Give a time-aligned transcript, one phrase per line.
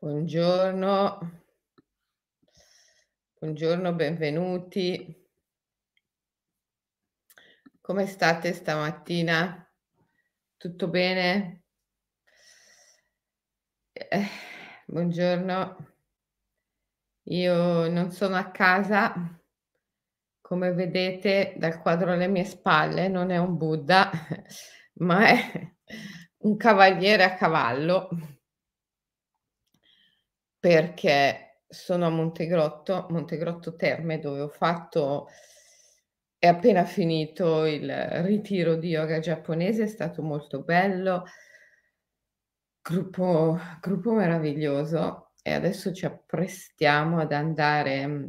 [0.00, 1.42] Buongiorno.
[3.40, 5.28] Buongiorno, benvenuti.
[7.80, 9.68] Come state stamattina?
[10.56, 11.64] Tutto bene?
[13.90, 14.26] Eh,
[14.86, 15.94] buongiorno.
[17.24, 19.36] Io non sono a casa.
[20.40, 24.12] Come vedete dal quadro alle mie spalle non è un Buddha,
[25.02, 25.74] ma è
[26.42, 28.37] un cavaliere a cavallo.
[30.62, 35.28] Perché sono a Montegrotto, Montegrotto Terme, dove ho fatto
[36.40, 41.24] è appena finito il ritiro di yoga giapponese, è stato molto bello.
[42.80, 48.26] Gruppo gruppo meraviglioso e adesso ci apprestiamo ad andare, mhmm,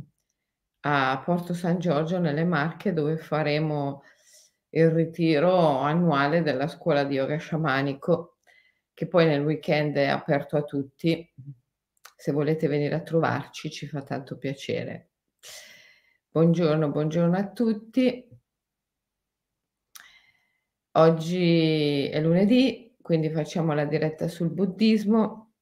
[0.81, 4.03] a Porto San Giorgio nelle Marche, dove faremo
[4.71, 8.37] il ritiro annuale della scuola di yoga sciamanico,
[8.93, 11.31] che poi nel weekend è aperto a tutti.
[12.21, 15.11] Se volete venire a trovarci ci fa tanto piacere.
[16.29, 18.27] Buongiorno, buongiorno a tutti.
[20.97, 25.53] Oggi è lunedì, quindi facciamo la diretta sul buddismo.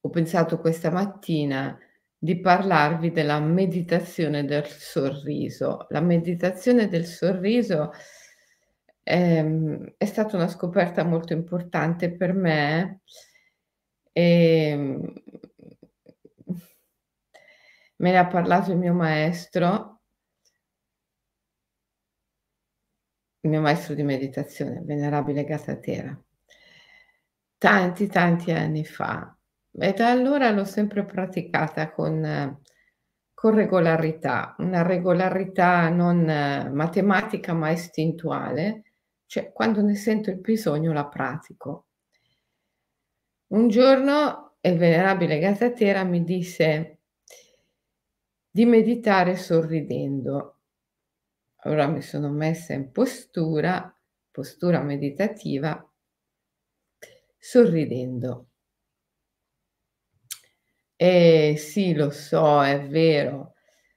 [0.00, 1.78] Ho pensato questa mattina
[2.18, 5.86] di parlarvi della meditazione del sorriso.
[5.90, 7.92] La meditazione del sorriso,
[9.04, 13.02] ehm, è stata una scoperta molto importante per me,
[14.18, 15.12] ehm
[18.00, 20.00] me ne ha parlato il mio maestro
[23.44, 26.20] il mio maestro di meditazione, venerabile Gatatera.
[27.62, 29.36] Tanti, tanti anni fa.
[29.72, 32.56] E da allora l'ho sempre praticata con
[33.34, 36.24] con regolarità, una regolarità non
[36.72, 38.82] matematica, ma istintuale,
[39.26, 41.87] cioè quando ne sento il bisogno la pratico.
[43.48, 46.98] Un giorno il venerabile Gatatera mi disse
[48.50, 50.56] di meditare sorridendo.
[51.62, 53.90] Allora mi sono messa in postura,
[54.30, 55.82] postura meditativa,
[57.38, 58.48] sorridendo.
[60.94, 63.54] Eh sì, lo so, è vero.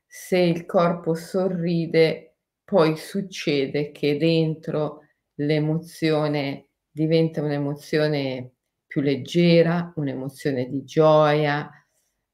[0.08, 5.02] Se il corpo sorride, poi succede che dentro
[5.36, 8.54] l'emozione diventa un'emozione
[8.92, 11.70] più leggera, un'emozione di gioia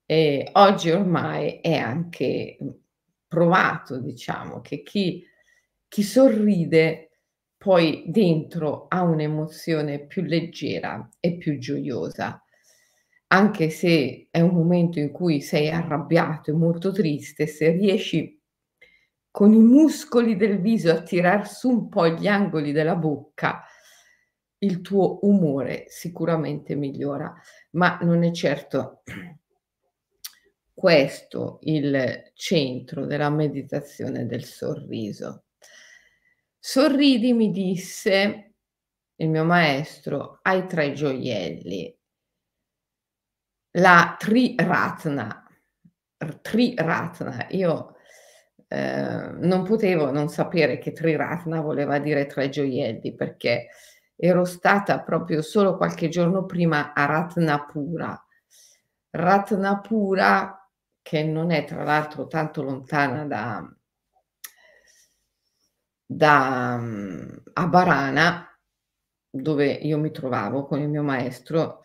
[0.06, 2.73] e oggi ormai è anche, mhmm,
[3.28, 5.23] provato diciamo che chi
[5.88, 7.09] chi sorride
[7.57, 12.41] poi dentro ha un'emozione più leggera e più gioiosa.
[13.28, 18.40] Anche se è un momento in cui sei arrabbiato e molto triste, se riesci
[19.31, 23.63] con i muscoli del viso a tirar su un po' gli angoli della bocca,
[24.59, 27.34] il tuo umore sicuramente migliora,
[27.72, 29.01] ma non è certo
[30.73, 35.46] questo il centro della meditazione del sorriso.
[36.59, 38.53] Sorridi, mi disse
[39.16, 41.97] il mio maestro, hai 3 gioielli.
[43.75, 45.44] La Triratna,
[46.41, 47.47] Triratna.
[47.51, 47.96] Io,
[48.67, 53.67] ehm, non potevo non sapere che Triratna voleva dire 3 gioielli, perché
[54.17, 58.25] ero stata proprio solo qualche giorno prima a Ratnapura.
[59.11, 60.69] Ratnapura,
[61.01, 63.72] che non è tra l'altro tanto lontana da
[66.09, 68.57] da mhmm, Abarana,
[69.29, 71.81] dove io mi trovavo con il mio maestro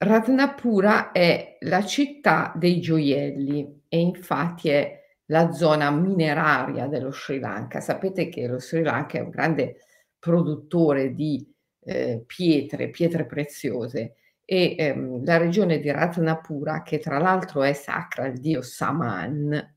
[0.00, 4.96] Ratnapura è la città dei gioielli e infatti è
[5.26, 7.80] la zona mineraria dello Sri Lanka.
[7.80, 9.78] Sapete che lo Sri Lanka è un grande
[10.28, 11.46] produttore di,
[11.84, 18.24] ehm, pietre, pietre preziose e, ehm, la regione di Ratnapura, che tra l'altro è sacra
[18.24, 19.74] al dio Saman,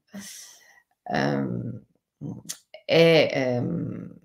[1.04, 1.84] ehm,
[2.86, 4.16] è ehm,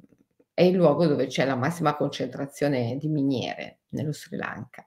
[0.54, 4.86] è il luogo dove c'è la massima concentrazione di miniere nello Sri Lanka.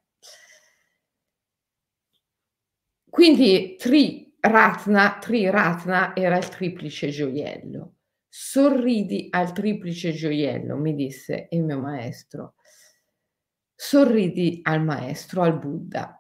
[3.10, 7.94] Quindi Triratna Triratna era il triplice gioiello.
[8.32, 12.54] "Sorridi al triplice gioiello", mi disse il mio maestro.
[13.82, 16.14] Sorridi al maestro, al Buddha.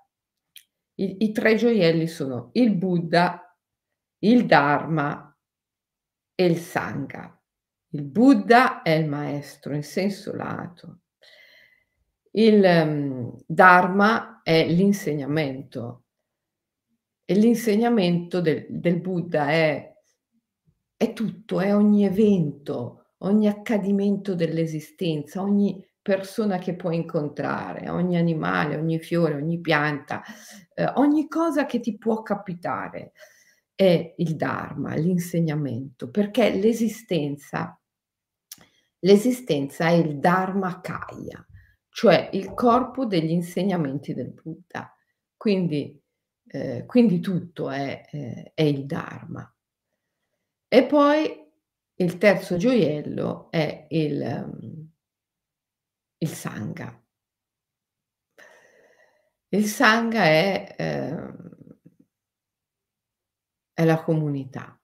[0.96, 3.54] I i 3 gioielli sono il Buddha,
[4.20, 5.38] il Dharma
[6.36, 7.38] e il Sangha.
[7.92, 11.00] Il Buddha è il maestro in senso lato.
[12.32, 16.04] Il, mhmm, Dharma è l'insegnamento.
[17.32, 19.94] E l'insegnamento del del Buddha è
[21.02, 28.76] è tutto, è ogni evento, ogni accadimento dell'esistenza, ogni persona che puoi incontrare, ogni animale,
[28.76, 30.22] ogni fiore, ogni pianta,
[30.74, 33.14] ehm, ogni cosa che ti può capitare
[33.76, 37.80] è il dharma, l'insegnamento, perché l'esistenza
[39.04, 41.46] l'esistenza è il dharmakaya,
[41.90, 44.94] cioè il corpo degli insegnamenti del Buddha.
[45.38, 45.98] Quindi
[46.48, 49.50] ehm, quindi tutto è ehm, è il dharma.
[50.72, 51.48] E poi
[51.96, 54.18] il terzo gioiello è il
[54.54, 54.90] mhmm
[56.22, 57.00] il sangha.
[59.52, 61.38] Il sangha è ehm
[63.78, 64.80] è la comunità.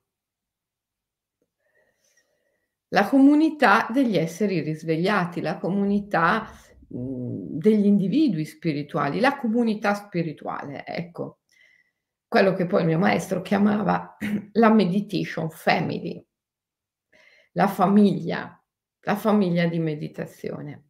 [2.91, 6.47] La comunità degli esseri risvegliati, la comunità,
[6.89, 11.37] mhmm, degli individui spirituali, la comunità spirituale, ecco.
[12.31, 14.17] Quello che poi il mio maestro chiamava
[14.53, 16.25] la meditation family.
[17.57, 18.61] La famiglia,
[19.03, 20.89] la famiglia di meditazione.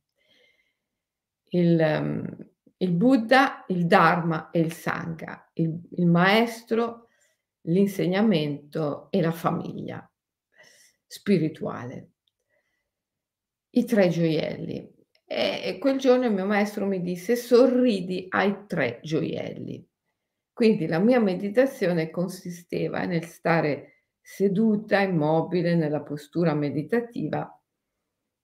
[1.52, 2.48] Il mhmm,
[2.78, 7.08] il Buddha, il Dharma e il Sangha, il il maestro,
[7.68, 10.08] l'insegnamento e la famiglia
[11.08, 12.10] spirituale.
[13.78, 14.90] I 3 gioielli.
[15.26, 19.86] E quel giorno il mio maestro mi disse: "Sorridi ai 3 gioielli".
[20.57, 27.62] Quindi la mia meditazione consisteva nel stare seduta, immobile, nella postura meditativa,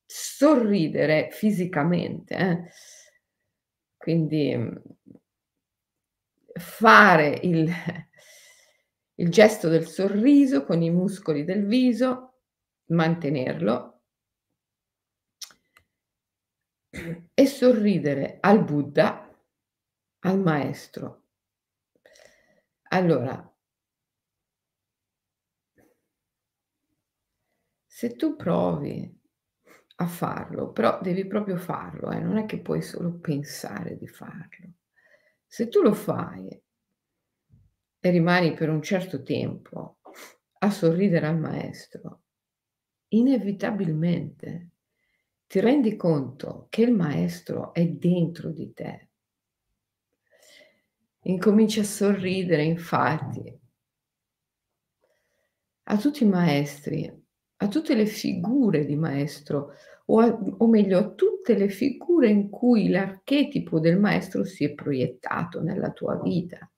[0.06, 2.63] sorridere fisicamente, eh.
[3.98, 4.58] Quindi,
[6.60, 7.69] fare il
[9.19, 12.40] il gesto del sorriso con i muscoli del viso,
[12.88, 14.02] mantenerlo
[17.34, 19.25] e sorridere al Buddha,
[20.22, 21.20] al maestro.
[22.98, 23.36] Allora
[27.86, 29.20] se tu provi
[29.98, 34.74] a farlo, però devi proprio farlo, eh, non è che puoi solo pensare di farlo.
[35.46, 36.60] Se tu lo fai
[38.00, 39.98] e rimani per un certo tempo
[40.60, 42.24] a sorridere al maestro,
[43.10, 44.70] inevitabilmente
[45.48, 49.11] ti rendi conto che il maestro è dentro di te.
[51.23, 53.59] Incominci a sorridere, infatti
[55.83, 57.12] a tutti i maestri,
[57.57, 59.73] a tutte le figure di maestro,
[60.06, 64.73] o a o meglio a tutte le figure in cui l'archetipo del maestro si è
[64.73, 66.69] proiettato nella tua vita.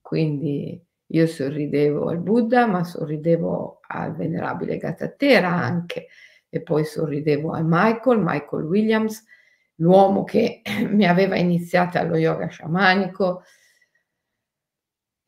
[0.00, 6.08] Quindi io sorridevo al Buddha, ma sorridevo al venerabile Gattaterra anche,
[6.48, 9.24] e poi sorridevo a Michael, Michael Williams,
[9.76, 13.42] l'uomo che mi aveva iniziata allo yoga sciamanico.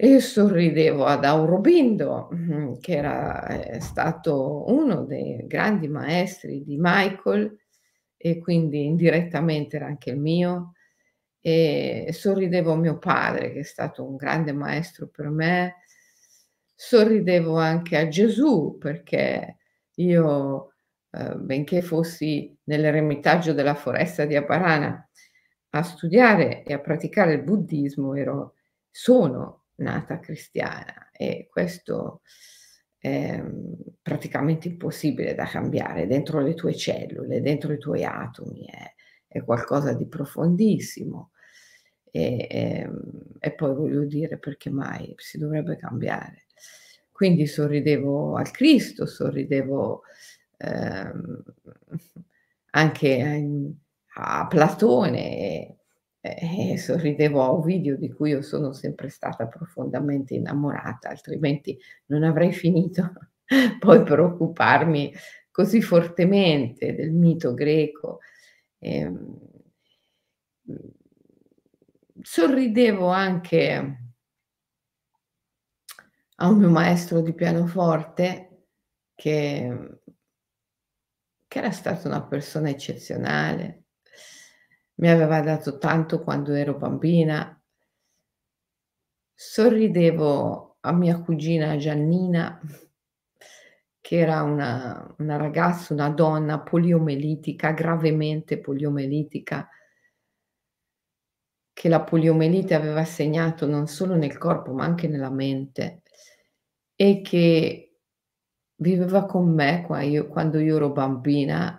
[0.00, 7.56] E sorridevo ad Aurobindo, mhmm, che era è stato uno dei grandi maestri di Michael
[8.17, 10.73] e quindi indirettamente era anche il mio.
[11.41, 15.76] E sorridevo a mio padre, che è stato un grande maestro per me.
[16.79, 19.58] Sorridevo anche a Gesù, perché
[19.96, 20.73] io,
[21.12, 25.08] ehm, benché fossi nell'eremitaggio della foresta di Aparana
[25.70, 28.55] a studiare e a praticare il buddismo, ero
[28.91, 32.23] sono nata cristiana e questo
[32.99, 38.93] è, mhmm, praticamente impossibile da cambiare, dentro le tue cellule, dentro i tuoi atomi, è
[39.35, 41.32] è qualcosa di profondissimo.
[42.11, 43.00] E, ehm,
[43.41, 46.44] e poi voglio dire perché mai si dovrebbe cambiare.
[47.10, 50.03] Quindi sorridevo al Cristo, sorridevo,
[50.58, 51.43] ehm,
[52.70, 53.72] anche a
[54.17, 55.79] a Platone
[56.25, 62.23] e e sorridevo a Ovidio di cui io sono sempre stata profondamente innamorata, altrimenti non
[62.23, 63.13] avrei finito
[63.79, 65.13] poi per occuparmi
[65.51, 68.21] così fortemente del mito greco.
[68.81, 69.39] Mhmm,
[72.23, 73.99] sorridevo anche
[76.37, 78.67] a un mio maestro di pianoforte
[79.15, 79.99] che
[81.47, 83.83] che era stata una persona eccezionale.
[84.96, 87.60] Mi aveva dato tanto quando ero bambina.
[89.36, 92.60] Sorridevo a mia cugina Giannina,
[94.01, 99.69] che era una una ragazza, una donna poliomelitica, gravemente poliomelitica
[101.72, 106.03] che la poliomelite aveva segnato non solo nel corpo, ma anche nella mente
[106.96, 107.96] e che
[108.77, 111.79] viveva con me qua io quando io ero bambina.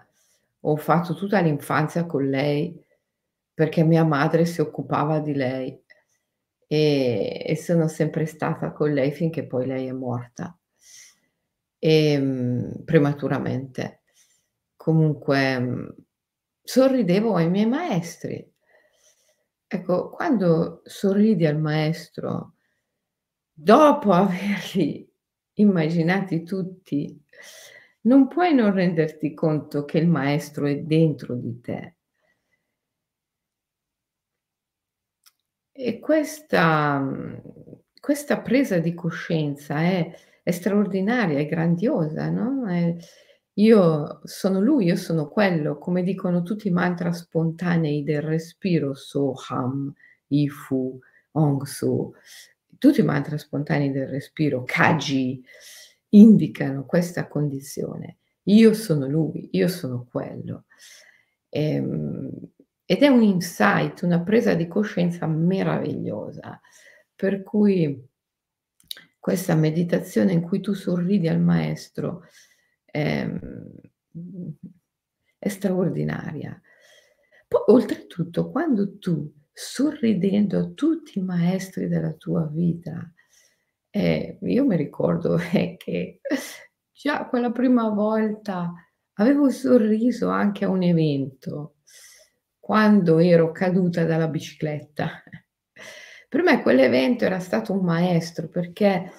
[0.68, 2.84] Ho fatto tutta l'infanzia con lei
[3.56, 5.84] perché mia madre si occupava di lei,
[6.68, 10.56] e e sono sempre stata con lei finché poi lei è morta.
[11.80, 14.02] Ehm, prematuramente.
[14.76, 15.94] Comunque, mhmm
[16.68, 18.52] sorridevo ai miei maestri.
[19.68, 22.56] Ecco, quando sorridi al maestro,
[23.54, 25.08] dopo averli
[25.56, 27.20] immaginati tutti,
[28.02, 31.96] non puoi non renderti conto che il maestro è dentro di te.
[35.78, 37.42] E questa mhmm,
[38.00, 40.10] questa presa di coscienza è
[40.42, 42.96] è straordinaria, è grandiosa, no, è
[43.58, 49.92] io sono lui, io sono quello, come dicono tutti i mantra spontanei del respiro, Soham,
[50.28, 51.00] Ifu,
[51.32, 52.14] Hong Su,
[52.78, 55.44] tutti i mantra spontanei del respiro, Kaji,
[56.10, 58.18] indicano questa condizione.
[58.44, 60.66] Io sono lui, io sono quello.
[61.50, 62.30] Ehm,
[62.86, 66.60] ed è un insight, una presa di coscienza meravigliosa,
[67.16, 68.08] per cui
[69.20, 72.26] questa meditazione in cui tu sorridi al maestro,
[72.86, 73.72] ehm,
[75.40, 76.62] è straordinaria.
[77.48, 83.12] Poi oltretutto quando tu sorridendo a tutti i maestri della tua vita,
[83.90, 86.20] eh, io mi ricordo, eh, che
[86.92, 88.74] già quella prima volta
[89.14, 91.78] avevo sorriso anche a un evento,
[92.66, 95.22] quando ero caduta dalla bicicletta.
[96.28, 99.12] Per me quell'evento era stato un maestro perché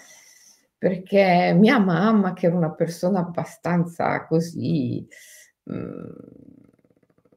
[0.76, 5.06] perché mia mamma, che era una persona abbastanza così,
[5.62, 6.14] mhmm,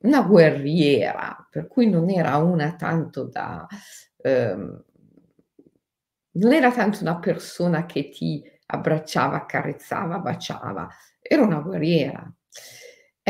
[0.02, 3.68] una guerriera, per cui non era una tanto da
[4.18, 4.84] ehm,
[6.32, 10.88] non era tanto una persona che ti abbracciava, accarezzava, baciava,
[11.22, 12.32] era una guerriera.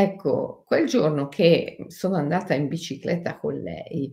[0.02, 4.10] Ecco, quel giorno che sono andata in bicicletta con lei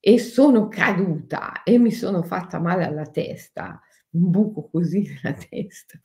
[0.00, 6.00] e sono caduta e mi sono fatta male alla testa, un buco così nella testa.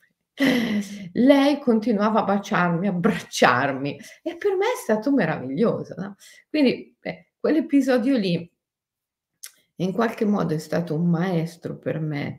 [1.14, 6.14] Lei continuava a baciarmi, abbracciarmi e per me è stato meraviglioso, no,
[6.48, 8.48] quindi, eh, quell'episodio lì
[9.76, 12.38] in qualche modo è stato un maestro per me.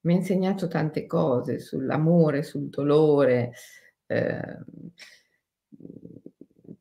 [0.00, 3.52] Mi ha insegnato tante cose sull'amore, sul dolore,
[4.06, 4.64] ehm,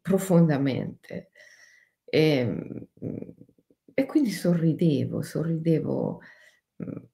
[0.04, 1.32] profondamente.
[2.06, 2.88] Ehm,
[3.96, 6.20] e quindi sorridevo, sorridevo,
[6.78, 7.08] mhmm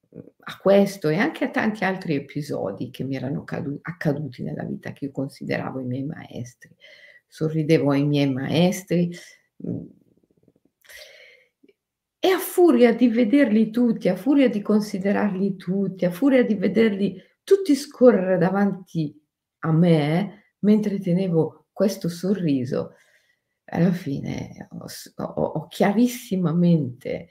[0.50, 4.92] a questo e anche a tanti altri episodi che mi erano cadu accaduti nella vita,
[4.92, 6.76] che io consideravo i miei maestri.
[7.28, 9.12] Sorridevo ai miei maestri,
[9.58, 9.88] mhmm,
[12.22, 17.22] e a furia di vederli tutti, a furia di considerarli tutti, a furia di vederli
[17.44, 19.16] tutti scorrere davanti
[19.60, 22.96] a me, mentre tenevo questo sorriso,
[23.66, 24.86] alla fine ho
[25.28, 27.30] ho chiarissimamente,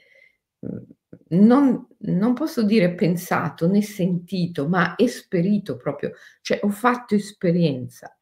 [0.61, 0.85] mhmm
[1.31, 8.15] non non posso dire pensato né sentito, ma esperito proprio, cioè ho fatto esperienza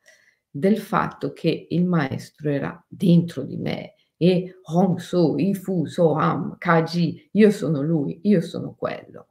[0.50, 7.30] del fatto che il maestro era dentro di me e Hong So, Ifu, Soham, Kaji,
[7.34, 9.28] io sono lui, io sono quello.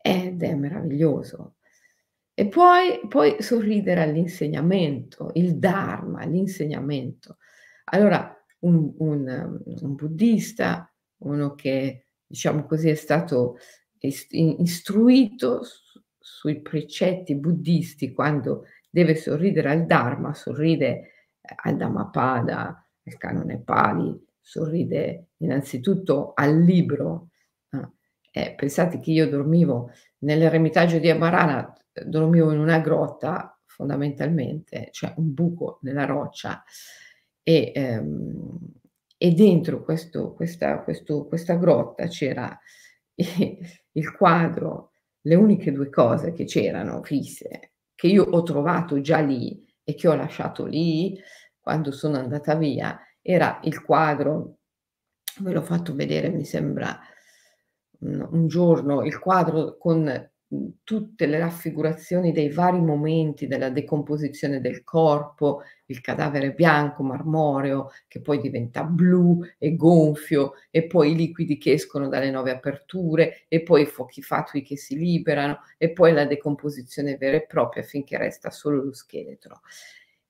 [0.00, 1.54] Ed è meraviglioso.
[2.42, 7.36] E poi poi sorridere all'insegnamento, il dharma, l'insegnamento.
[7.84, 13.58] Allora un un un buddista, uno che diciamo così, è stato
[14.00, 21.12] ist istruito su sui precetti buddisti quando deve sorridere al Dharma, sorride
[21.62, 27.28] al Dhammapada, al canone Pali, sorride innanzitutto al libro.
[27.70, 27.88] Ah,
[28.32, 31.72] eh, pensate che io dormivo nell'eremitaggio di Amarana,
[32.04, 36.62] dormivo in una grotta fondamentalmente, cioè un buco nella roccia
[37.42, 38.80] e, ehm
[39.22, 42.58] e dentro questo questa questo questa grotta c'era
[43.14, 49.64] il quadro, le uniche 2 cose che c'erano fisse, che io ho trovato già lì
[49.84, 51.16] e che ho lasciato lì
[51.60, 54.56] quando sono andata via, era il quadro
[55.38, 56.98] ve l'ho fatto vedere mi sembra
[58.00, 60.31] un giorno, il quadro con
[60.84, 68.20] tutte le raffigurazioni dei vari momenti della decomposizione del corpo, il cadavere bianco, marmoreo, che
[68.20, 73.62] poi diventa blu e gonfio, e poi i liquidi che escono dalle 9 aperture, e
[73.62, 78.18] poi i fuochi fatui che si liberano, e poi la decomposizione vera e propria finché
[78.18, 79.60] resta solo lo scheletro.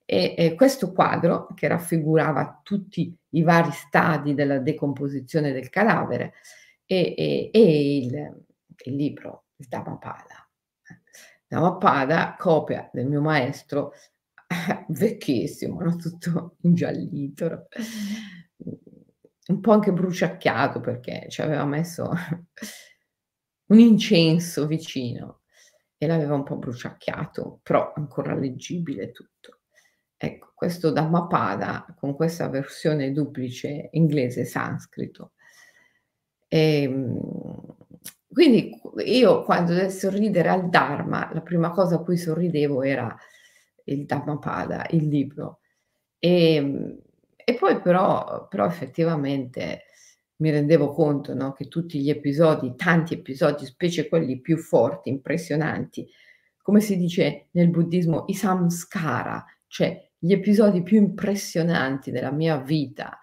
[0.04, 6.34] E, e questo quadro, che raffigurava tutti i vari stadi della decomposizione del cadavere,
[6.84, 8.44] e, e, e il,
[8.84, 10.48] il libro il Dhammapada.
[11.46, 13.92] Dhammapada, copia del mio maestro,
[14.88, 17.68] vecchissimo, no, tutto ingiallito,
[19.48, 22.10] un po' anche bruciacchiato perché ci aveva messo
[23.66, 25.42] un incenso vicino
[25.96, 29.60] e l'aveva un po' bruciacchiato, però ancora leggibile tutto.
[30.16, 35.32] Ecco, questo Dhammapada con questa versione duplice inglese sanscrito.
[38.32, 43.14] Quindi io quando del sorridere al Dharma, la prima cosa a cui sorridevo era
[43.84, 45.60] il Dhammapada, il libro.
[46.18, 46.98] Ehm,
[47.44, 49.84] e poi però però effettivamente
[50.36, 56.08] mi rendevo conto, no, che tutti gli episodi, tanti episodi, specie quelli più forti, impressionanti,
[56.60, 63.18] come si dice nel buddismo, i samskara, cioè gli episodi più impressionanti della mia vita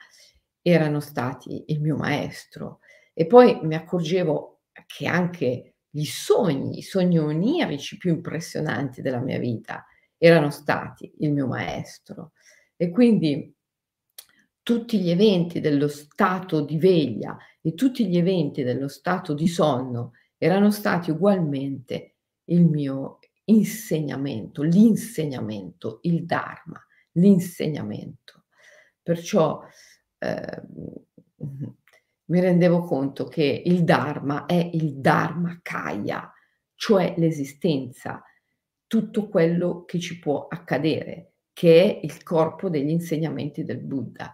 [0.62, 2.80] erano stati il mio maestro.
[3.14, 4.59] E poi mi accorgevo
[4.90, 9.86] che anche i sogni, i sogni onirici più impressionanti della mia vita
[10.18, 12.32] erano stati il mio maestro.
[12.76, 13.54] E quindi
[14.64, 20.14] tutti gli eventi dello stato di veglia e tutti gli eventi dello stato di sonno
[20.38, 22.16] erano stati ugualmente
[22.46, 28.46] il mio insegnamento, l'insegnamento, il Dharma, l'insegnamento.
[29.04, 29.62] Perciò
[30.18, 30.62] eh,
[32.30, 36.32] mi rendevo conto che il Dharma è il Dharma Kaya,
[36.76, 38.24] cioè l'esistenza,
[38.88, 44.34] tutto quello che ci può accadere, che è il corpo degli insegnamenti del Buddha.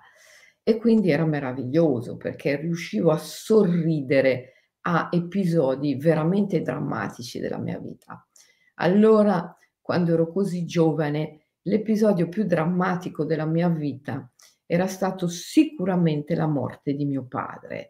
[0.61, 8.27] E quindi era meraviglioso perché riuscivo a sorridere a episodi veramente drammatici della mia vita.
[8.75, 14.29] Allora, quando ero così giovane, l'episodio più drammatico della mia vita
[14.65, 17.89] era stato sicuramente la morte di mio padre.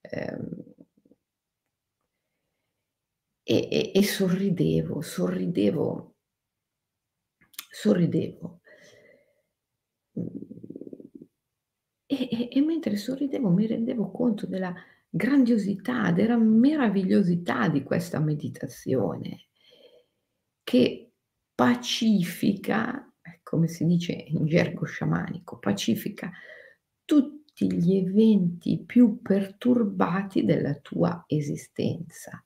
[0.00, 0.74] Ehm,
[3.42, 6.14] e, e, sorridevo, sorridevo,
[7.70, 8.60] sorridevo.
[12.06, 14.72] E, e, e mentre sorridevo mi rendevo conto della
[15.08, 19.46] grandiosità, della meravigliosità di questa meditazione
[20.62, 21.12] che
[21.52, 23.09] pacifica, eh,
[23.50, 26.30] come si dice in gergo sciamanico, pacifica
[27.04, 32.40] tutti gli eventi più perturbati della tua esistenza.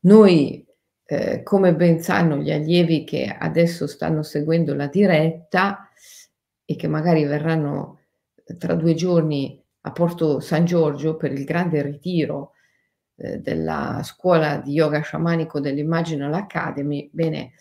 [0.00, 0.66] Noi,
[1.06, 5.90] eh, come ben sanno gli allievi che adesso stanno seguendo la diretta,
[6.66, 8.00] e che magari verranno
[8.58, 12.52] tra due giorni a Porto San Giorgio per il grande ritiro
[13.16, 17.52] eh, della scuola di yoga sciamanico dell'Imaginal Academy, bene,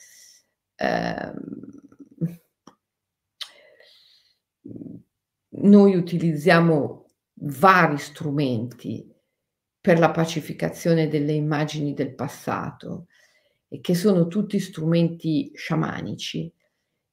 [5.49, 9.09] noi utilizziamo vari strumenti
[9.79, 13.07] per la pacificazione delle immagini del passato
[13.81, 16.51] che sono tutti strumenti sciamanici.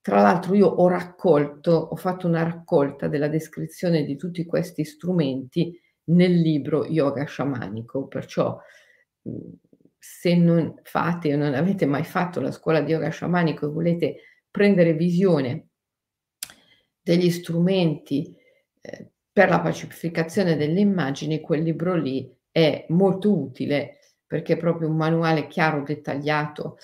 [0.00, 5.78] Tra l'altro io ho raccolto, ho fatto una raccolta della descrizione di tutti questi strumenti
[6.04, 8.58] nel libro Yoga Sciamanico, perciò
[10.04, 14.16] se non fate o non avete mai fatto la scuola di yoga sciamanico e volete
[14.50, 15.68] prendere visione
[17.00, 18.34] degli strumenti
[18.80, 24.88] eh, per la pacificazione delle immagini, quel libro lì è molto utile perché è proprio
[24.88, 26.78] un manuale chiaro, dettagliato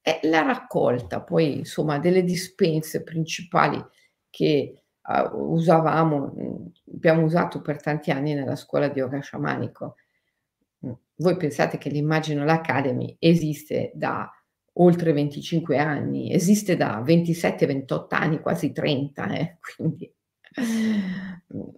[0.00, 3.82] è la raccolta poi insomma delle dispense principali
[4.30, 9.94] che uh, usavamo, mhmm, abbiamo usato per tanti anni nella scuola di yoga sciamanico.
[11.16, 14.28] Voi pensate che l'Imaginal Academy esiste da
[14.74, 20.12] oltre 25 anni, esiste da 27-28 anni, quasi 30, eh, quindi
[21.48, 21.70] mhmm,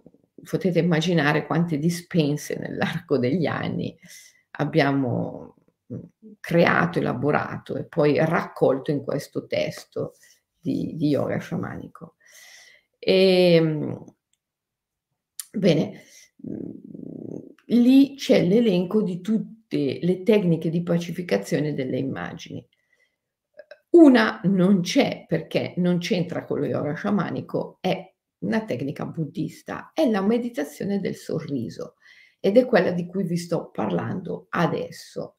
[0.43, 3.95] potete immaginare quante dispense nell'arco degli anni
[4.59, 5.55] abbiamo
[6.39, 10.13] creato, elaborato e poi raccolto in questo testo
[10.59, 12.15] di, di yoga sciamanico.
[12.99, 14.03] E, ehm,
[15.51, 16.03] bene,
[17.67, 22.65] lì c'è l'elenco di tutte le tecniche di pacificazione delle immagini.
[23.89, 30.09] Una non c'è perché non c'entra con lo yoga sciamanico, è una tecnica buddista, è
[30.09, 31.95] la meditazione del sorriso
[32.39, 35.37] ed è quella di cui vi sto parlando adesso.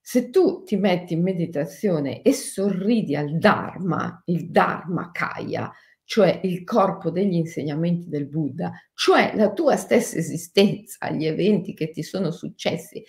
[0.00, 5.72] Se tu ti metti in meditazione e sorridi al Dharma, il Dharma Kaya,
[6.06, 11.90] cioè il corpo degli insegnamenti del Buddha, cioè la tua stessa esistenza, gli eventi che
[11.90, 13.02] ti sono successi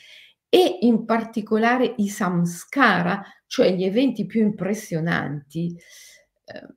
[0.50, 5.78] e in particolare i samskara, cioè gli eventi più impressionanti,
[6.46, 6.76] ehm,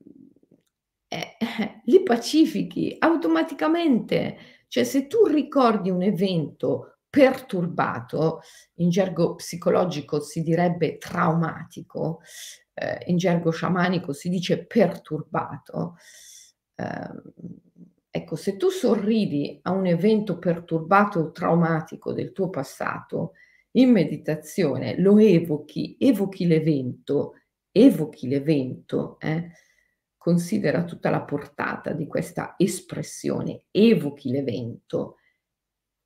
[1.08, 4.36] eh, eh, li pacifichi automaticamente.
[4.68, 8.40] Cioè se tu ricordi un evento perturbato,
[8.74, 12.20] in gergo psicologico si direbbe traumatico,
[12.80, 15.96] eh, in gergo sciamanico si dice perturbato.
[16.74, 17.22] Eh,
[18.10, 23.32] ecco, se tu sorridi a un evento perturbato o traumatico del tuo passato,
[23.72, 27.34] in meditazione lo evochi, evochi l'evento,
[27.70, 29.50] evochi l'evento, eh,
[30.16, 35.16] considera tutta la portata di questa espressione, evochi l'evento,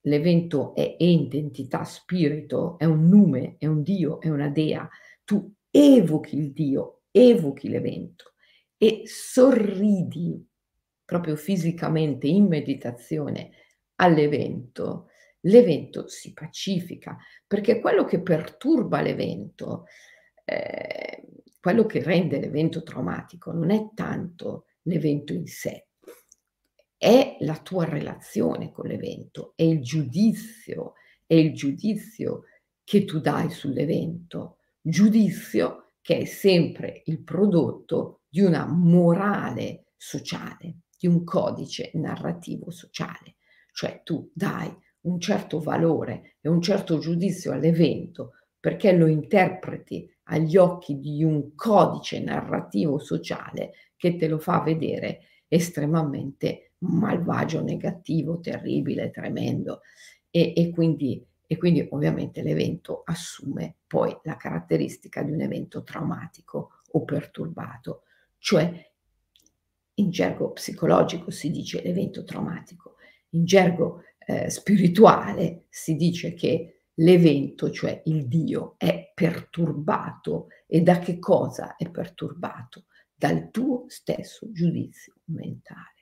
[0.03, 4.89] l'evento è identità, spirito, è un nume, è un Dio, è una dea,
[5.25, 8.35] tu evochi il Dio, evochi l'evento
[8.79, 10.47] e sorridi
[11.05, 13.51] proprio fisicamente in meditazione
[13.97, 15.09] all'evento,
[15.41, 19.87] l'evento si pacifica, perché quello che perturba l'evento,
[20.45, 21.25] eh,
[21.61, 25.89] quello che rende l'evento traumatico non è tanto l'evento in sé,
[26.97, 30.95] è la tua relazione con l'evento, è il giudizio,
[31.27, 32.45] è il giudizio
[32.85, 41.07] che tu dai sull'evento, giudizio che è sempre il prodotto di una morale sociale, di
[41.07, 43.37] un codice narrativo sociale,
[43.73, 44.71] cioè tu dai
[45.03, 51.55] un certo valore e un certo giudizio all'evento perché lo interpreti agli occhi di un
[51.55, 59.81] codice narrativo sociale che te lo fa vedere estremamente malvagio, negativo, terribile, tremendo.
[60.31, 66.83] E, e, quindi, e quindi ovviamente l'evento assume poi la caratteristica di un evento traumatico
[66.93, 68.03] o perturbato,
[68.39, 68.93] cioè
[69.95, 72.97] in gergo psicologico si dice l'evento traumatico,
[73.31, 80.99] in gergo eh, spirituale si dice che l'evento, cioè il Dio, è perturbato e da
[80.99, 82.87] che cosa è perturbato?
[83.15, 85.93] Dal tuo stesso giudizio mentale.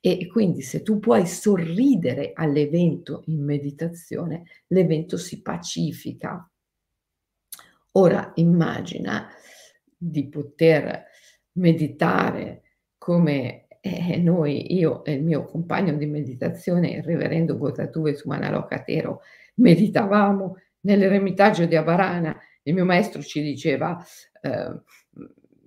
[0.00, 6.48] E quindi se tu puoi sorridere all'evento in meditazione, l'evento si pacifica.
[7.92, 9.28] Ora immagina
[9.96, 11.04] di poter
[11.52, 12.62] meditare
[12.96, 19.20] come eh, noi, io e il mio compagno di meditazione, il reverendo Gotatuve Sumanalokatero,
[19.56, 22.38] meditavamo nell'eremitaggio di Avarana.
[22.62, 24.02] Il mio maestro ci diceva
[24.42, 24.80] eh,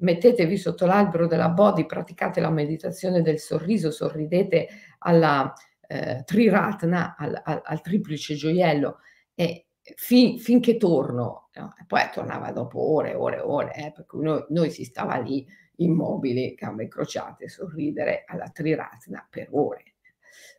[0.03, 4.67] mettetevi sotto l'albero della Bodhi, praticate la meditazione del sorriso, sorridete
[4.99, 5.51] alla
[5.87, 8.99] eh, Triratna, al, al, al, triplice gioiello
[9.33, 11.73] e fin, finché torno, no?
[11.87, 15.47] poi tornava dopo ore e ore e ore, eh, per noi, noi, si stava lì
[15.77, 19.95] immobili, gambe incrociate, sorridere alla Triratna per ore.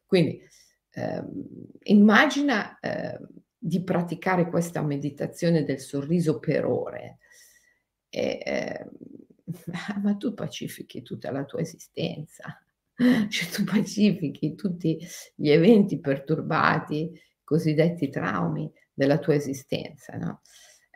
[0.06, 0.40] Quindi
[0.92, 1.44] ehm,
[1.84, 3.18] immagina eh,
[3.58, 7.18] di praticare questa meditazione del sorriso per ore.
[8.08, 8.86] E, eh,
[10.02, 12.62] ma tu pacifichi tutta la tua esistenza,
[12.94, 14.98] cioè tu pacifichi tutti
[15.34, 20.40] gli eventi perturbati, cosiddetti traumi della tua esistenza, no?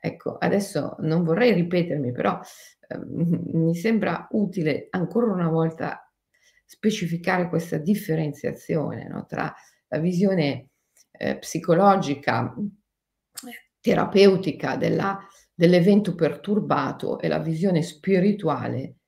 [0.01, 2.41] Ecco, adesso non vorrei ripetermi, però
[2.89, 6.03] eh, mi sembra utile ancora una volta
[6.65, 9.25] specificare questa differenziazione no?
[9.27, 9.53] tra
[9.89, 10.69] la visione
[11.13, 12.55] eh, psicologica,
[13.81, 15.19] terapeutica della
[15.59, 18.99] dell'evento perturbato e la visione spirituale,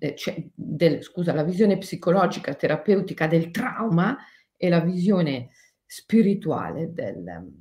[0.00, 4.18] eh, cioè del, scusa, la visione psicologica terapeutica del trauma
[4.56, 5.50] e la visione
[5.86, 7.52] spirituale del,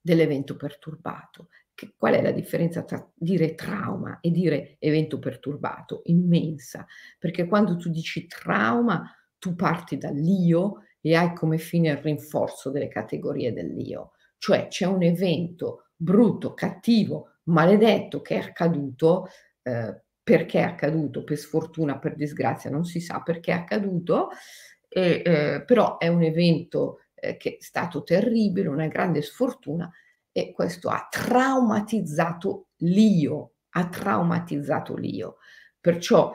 [0.00, 1.50] dell'evento perturbato.
[1.72, 6.00] Che, qual è la differenza tra dire trauma e dire evento perturbato?
[6.06, 6.84] Immensa,
[7.16, 12.88] perché quando tu dici trauma, tu parti dall'io e hai come fine il rinforzo delle
[12.88, 19.28] categorie dell'io, cioè c'è un evento brutto, cattivo, maledetto che è accaduto,
[19.62, 24.28] eh, perché è accaduto, per sfortuna, per disgrazia, non si sa perché è accaduto,
[24.88, 29.90] e, eh, però è un evento eh, che è stato terribile, una grande sfortuna
[30.30, 35.38] e questo ha traumatizzato l'io, ha traumatizzato l'io.
[35.80, 36.34] Perciò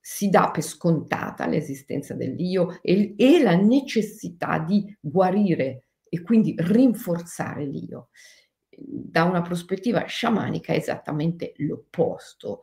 [0.00, 7.64] si dà per scontata l'esistenza dell'io e, e la necessità di guarire e quindi rinforzare
[7.64, 8.08] l'io
[8.78, 12.62] da una prospettiva sciamanica è esattamente l'opposto,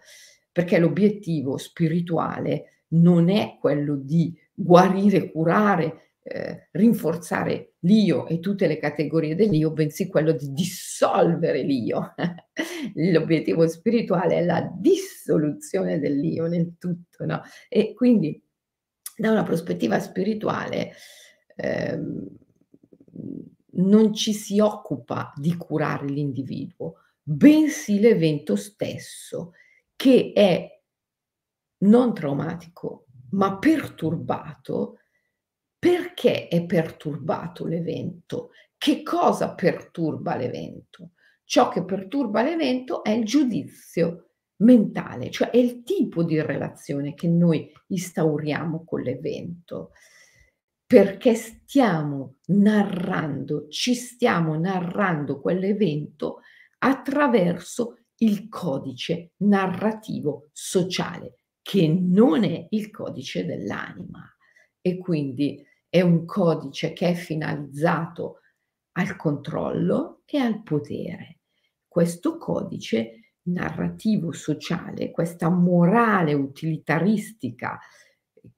[0.52, 8.78] perché l'obiettivo spirituale non è quello di guarire, curare, eh, rinforzare l'io e tutte le
[8.78, 12.13] categorie dell'io, bensì quello di dissolvere l'io.
[12.95, 17.41] L'obiettivo spirituale è la dissoluzione dell'io nel tutto, no?
[17.67, 18.41] E quindi
[19.17, 20.93] da una prospettiva spirituale
[21.56, 22.28] ehm,
[23.75, 29.53] non ci si occupa di curare l'individuo, bensì l'evento stesso,
[29.95, 30.81] che è
[31.79, 34.97] non traumatico, ma perturbato.
[35.79, 38.51] Perché è perturbato l'evento?
[38.77, 41.12] Che cosa perturba l'evento?
[41.43, 47.27] Ciò che perturba l'evento è il giudizio mentale, cioè è il tipo di relazione che
[47.27, 49.91] noi instauriamo con l'evento
[50.93, 56.41] perché stiamo narrando, ci stiamo narrando quell'evento
[56.77, 64.23] attraverso il codice narrativo sociale che non è il codice dell'anima
[64.82, 68.41] e quindi è un codice che è finalizzato
[68.91, 71.39] al controllo e al potere.
[71.88, 77.79] Questo codice narrativo sociale, questa morale utilitaristica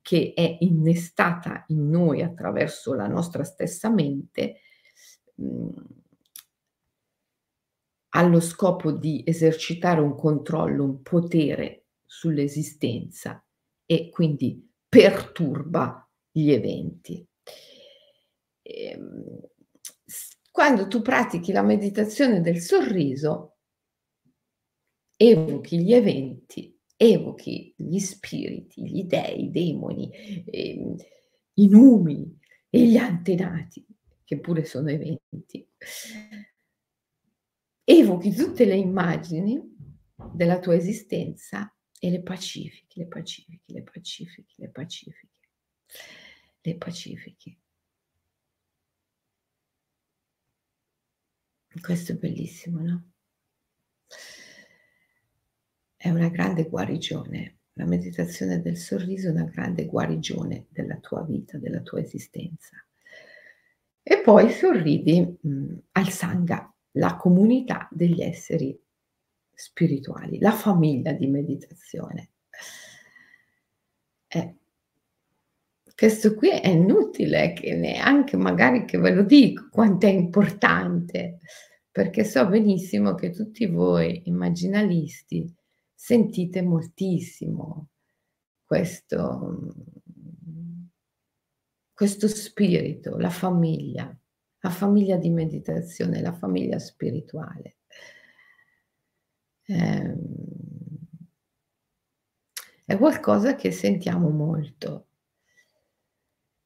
[0.05, 4.59] che è innestata in noi attraverso la nostra stessa mente,
[5.33, 5.69] mh, mm,
[8.09, 13.43] ha lo scopo di esercitare un controllo, un potere sull'esistenza
[13.83, 17.27] e quindi perturba gli eventi.
[18.61, 19.39] Ehm,
[20.51, 23.55] quando tu pratichi la meditazione del sorriso,
[25.17, 30.95] evochi gli eventi, evochi gli spiriti, gli dei, i demoni, ehm,
[31.55, 32.37] i numi
[32.69, 33.85] e gli antenati,
[34.23, 35.67] che pure sono eventi.
[37.83, 39.61] Evochi tutte le immagini
[40.33, 45.49] della tua esistenza e le pacifichi, le pacifichi, le pacifichi, le pacifichi,
[46.61, 47.59] le pacifichi.
[51.81, 53.14] Questo è bellissimo, no?
[56.05, 57.61] È una grande guarigione.
[57.73, 62.77] La meditazione del sorriso è una grande guarigione della tua vita, della tua esistenza.
[64.03, 68.79] E poi sorridi mh, mm, al Sangha, la comunità degli esseri
[69.51, 72.29] spirituali, la famiglia di meditazione.
[74.27, 74.55] Eh,
[75.95, 81.39] questo qui è inutile che neanche magari che ve lo dico quanto è importante,
[81.89, 85.63] perché so benissimo che tutti voi immaginalisti
[86.05, 87.89] sentite moltissimo
[88.63, 89.73] questo,
[91.91, 94.15] questo spirito, la famiglia,
[94.59, 97.77] la famiglia di meditazione, la famiglia spirituale.
[99.63, 100.15] Ehm,
[102.85, 105.07] è qualcosa che sentiamo molto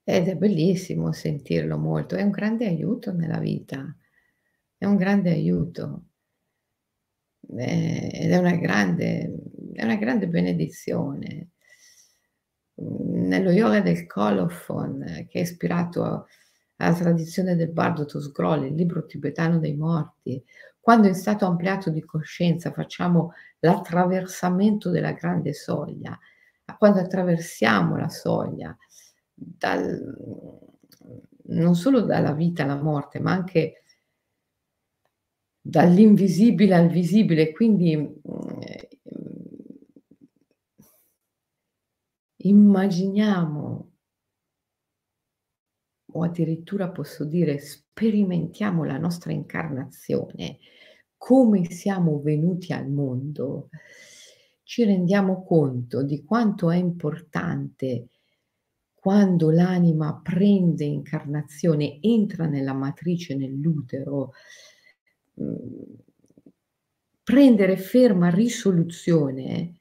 [0.03, 3.95] ed è bellissimo sentirlo molto, è un grande aiuto nella vita,
[4.75, 6.08] è un grande aiuto
[7.57, 9.33] eh, ed è una grande,
[9.73, 11.49] è una grande benedizione.
[12.75, 16.27] Nello yoga del colophon, che è ispirato
[16.77, 20.41] alla tradizione del bardo Tosgrol, il libro tibetano dei morti,
[20.79, 26.17] quando in stato ampliato di coscienza facciamo l'attraversamento della grande soglia,
[26.77, 28.75] quando attraversiamo la soglia,
[29.33, 30.15] dal,
[31.47, 33.83] non solo dalla vita alla morte, ma anche
[35.61, 38.89] dall'invisibile al visibile, quindi eh,
[42.37, 43.91] immaginiamo
[46.11, 50.57] o addirittura posso dire sperimentiamo la nostra incarnazione,
[51.17, 53.69] come siamo venuti al mondo,
[54.63, 58.07] ci rendiamo conto di quanto è importante
[58.93, 64.33] quando l'anima prende incarnazione, entra nella matrice, nell'utero,
[67.23, 69.75] prendere ferma risoluzione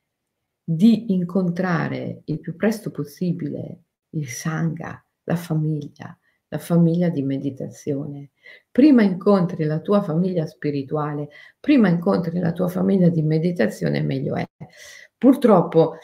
[0.62, 6.16] di incontrare il più presto possibile il Sangha, la famiglia,
[6.48, 8.30] la famiglia di meditazione.
[8.70, 14.46] Prima incontri la tua famiglia spirituale, prima incontri la tua famiglia di meditazione, meglio è.
[15.16, 15.96] Purtroppo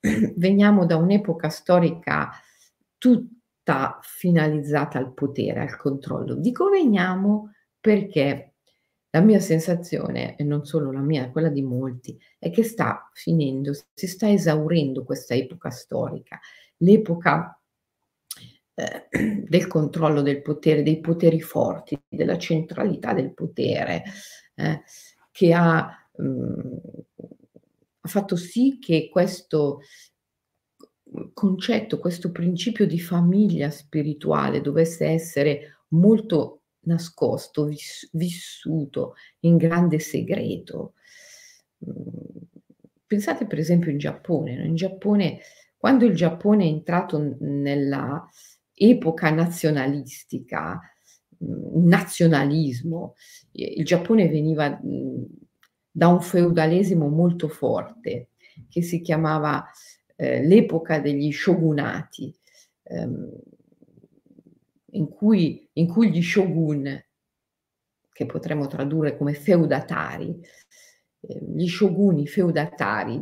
[0.36, 2.30] veniamo da un'epoca storica
[2.98, 6.34] tutta finalizzata al potere, al controllo.
[6.34, 8.49] Dico veniamo perché
[9.10, 13.72] la mia sensazione, e non solo la mia, quella di molti, è che sta finendo,
[13.92, 16.38] si sta esaurendo questa epoca storica,
[16.78, 17.60] l'epoca
[18.74, 19.08] eh,
[19.48, 24.04] del controllo del potere, dei poteri forti, della centralità del potere,
[24.54, 24.82] eh,
[25.32, 26.76] che ha, mh, mm,
[28.02, 29.80] fatto sì che questo
[31.32, 40.94] concetto, questo principio di famiglia spirituale dovesse essere molto nascosto, vis- vissuto in grande segreto.
[41.78, 42.48] Mhmm,
[43.06, 44.64] pensate per esempio in Giappone, no?
[44.64, 45.40] in Giappone,
[45.76, 48.26] quando il Giappone è entrato nella
[48.74, 50.80] epoca nazionalistica,
[51.38, 53.14] mhmm, nazionalismo,
[53.52, 55.24] il Giappone veniva mhmm,
[55.90, 58.28] da un feudalesimo molto forte
[58.68, 59.66] che si chiamava
[60.16, 62.34] eh, l'epoca degli shogunati,
[62.84, 63.28] ehm,
[64.92, 67.04] in, cui, in cui gli shogun,
[68.12, 70.38] che potremmo tradurre come feudatari,
[71.20, 73.20] eh, gli shoguni feudatari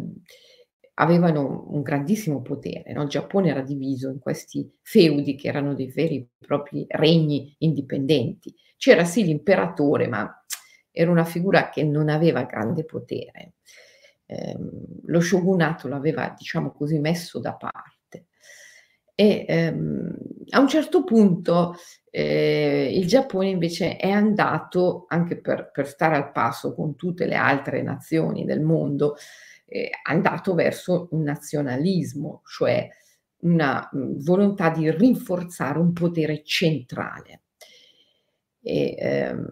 [0.94, 2.92] avevano un grandissimo potere.
[2.92, 3.02] No?
[3.02, 8.54] Il Giappone era diviso in questi feudi che erano dei veri e propri regni indipendenti.
[8.76, 10.44] C'era sì l'imperatore, ma
[10.90, 13.54] era una figura che non aveva grande potere.
[14.26, 14.70] ehm,
[15.07, 17.97] lo shogunato l'aveva, diciamo così, messo da parte.
[19.20, 20.14] E ehm,
[20.50, 21.74] a un certo punto
[22.09, 27.35] eh, il Giappone invece è andato, anche per, per, stare al passo con tutte le
[27.35, 29.16] altre nazioni del mondo,
[29.66, 32.88] eh, andato verso un nazionalismo, cioè
[33.38, 37.42] una mh, volontà di rinforzare un potere centrale.
[38.62, 39.48] E, ehm,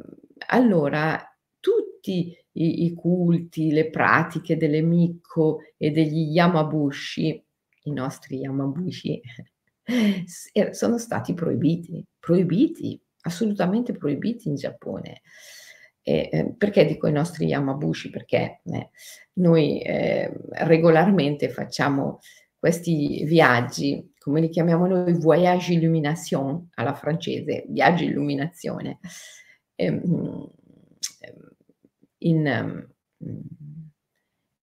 [0.46, 1.20] allora
[1.58, 7.44] tutti i, i, culti, le pratiche delle Mikko e degli Yamabushi,
[7.82, 9.20] i nostri Yamabushi,
[10.70, 15.22] sono stati proibiti, proibiti, assolutamente proibiti in Giappone.
[16.02, 18.10] Eh, eh, perché dico i nostri Yamabushi?
[18.10, 18.90] Perché eh,
[19.34, 22.20] noi eh, regolarmente facciamo
[22.58, 28.98] questi viaggi, come li chiamiamo noi, voyage illumination alla francese, viaggi illuminazione,
[29.74, 30.50] ehm,
[32.18, 33.85] in, ehm,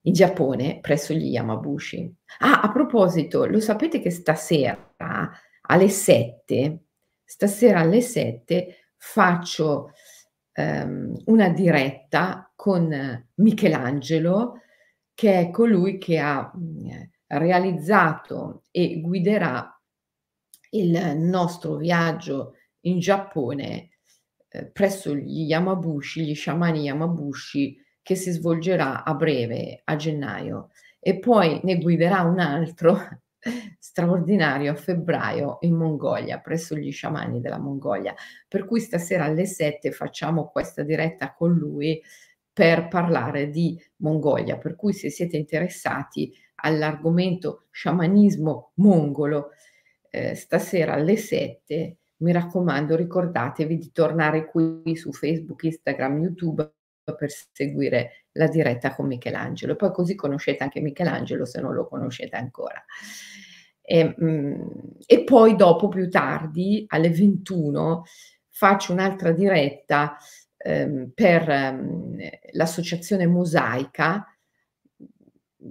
[0.03, 2.15] in Giappone presso gli Yamabushi.
[2.39, 4.91] Ah, a proposito, lo sapete che stasera
[5.61, 6.79] alle 7,
[7.23, 9.91] stasera alle 7 faccio
[10.55, 14.61] um, una diretta con Michelangelo,
[15.13, 16.51] che è colui che ha
[17.27, 19.79] realizzato e guiderà
[20.71, 23.89] il nostro viaggio in Giappone
[24.47, 31.19] eh, presso gli Yamabushi, gli sciamani Yamabushi, che si svolgerà a breve, a gennaio, e
[31.19, 32.97] poi ne guiderà un altro
[33.79, 38.13] straordinario a febbraio in Mongolia, presso gli sciamani della Mongolia.
[38.47, 42.01] Per cui stasera alle 7 facciamo questa diretta con lui
[42.53, 44.57] per parlare di Mongolia.
[44.57, 46.33] Per cui se siete interessati
[46.63, 49.49] all'argomento sciamanismo mongolo,
[50.09, 56.71] eh, stasera alle 7, mi raccomando, ricordatevi di tornare qui su Facebook, Instagram, YouTube
[57.03, 59.75] per seguire la diretta con Michelangelo.
[59.75, 62.83] Poi così conoscete anche Michelangelo se non lo conoscete ancora.
[63.81, 64.61] E, mm,
[65.05, 68.03] e poi dopo, più tardi, alle 21,
[68.49, 70.17] faccio un'altra diretta
[70.57, 72.17] ehm, per ehm,
[72.51, 74.25] l'associazione Mosaica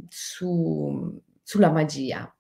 [0.09, 2.35] su, sulla magia.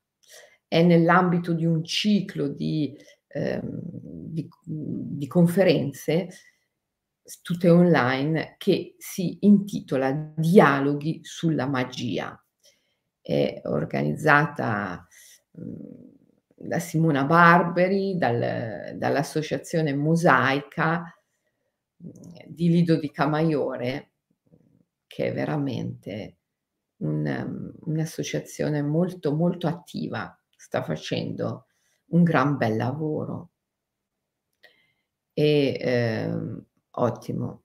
[0.67, 2.97] È nell'ambito di un ciclo di,
[3.29, 6.29] ehm, di, di conferenze,
[7.43, 12.37] tutte online, che si intitola Dialoghi sulla magia.
[13.21, 15.07] È organizzata
[15.51, 21.15] da Simona Barberi, dal, dall'associazione Mosaica
[21.97, 24.13] di Lido di Camaiore,
[25.07, 26.37] che è veramente
[26.99, 31.67] un, un'associazione molto, molto attiva, sta facendo
[32.07, 33.51] un gran bel lavoro.
[35.33, 36.31] E eh,
[36.93, 37.63] ottimo.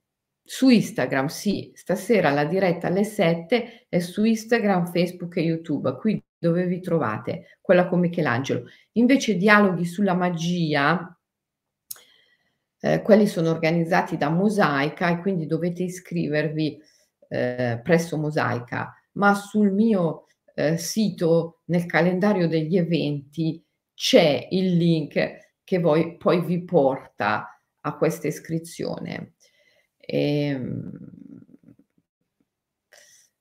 [0.47, 6.23] Su Instagram, sì, stasera la diretta alle 7 è su Instagram, Facebook e YouTube, qui
[6.37, 8.65] dove vi trovate, quella con Michelangelo.
[8.93, 11.17] Invece dialoghi sulla magia,
[12.79, 16.79] eh, quelli sono organizzati da Mosaica e quindi dovete iscrivervi
[17.27, 23.63] eh, presso Mosaica, ma sul mio eh, sito, nel calendario degli eventi,
[23.95, 27.54] c'è il link che voi, poi vi porta
[27.85, 29.33] a questa iscrizione.
[29.97, 30.91] E, ehm,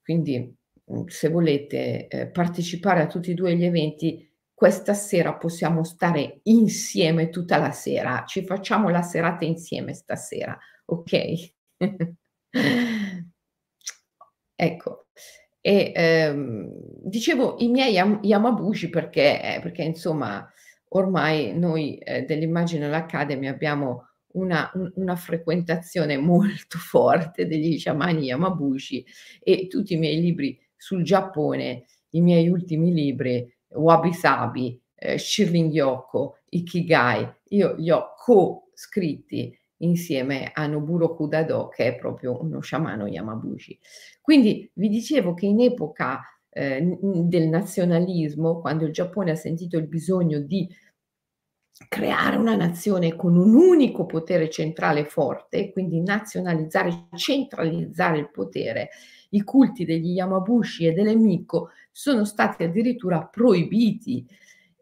[0.02, 0.54] quindi
[0.86, 6.40] Mhmm, se volete eh, partecipare a tutti e due gli eventi, questa sera possiamo stare
[6.44, 8.24] insieme tutta la sera.
[8.26, 11.52] Ci facciamo la serata insieme stasera, ok?
[14.54, 15.06] ecco.
[15.60, 16.70] E ehm,
[17.02, 20.46] dicevo i miei yam- Yamabushi perché, eh, perché insomma
[20.90, 29.04] ormai noi eh, dell'Imaginal Academy abbiamo una, un, una, frequentazione molto forte degli sciamani Yamabushi
[29.42, 35.72] e tutti i miei libri sul Giappone, i miei ultimi libri, Wabi Sabi, eh, Shirling
[35.72, 43.06] Yoko, Ikigai, io li ho co-scritti insieme a Noburo Kudado, che è proprio uno sciamano
[43.06, 43.78] Yamabushi.
[44.20, 46.20] Quindi vi dicevo che in epoca
[46.50, 50.68] eh, del nazionalismo, quando il Giappone ha sentito il bisogno di
[51.88, 58.90] creare una nazione con un unico potere centrale forte, quindi nazionalizzare, centralizzare il potere,
[59.30, 64.24] i culti degli Yamabushi e delle Miko sono stati addirittura proibiti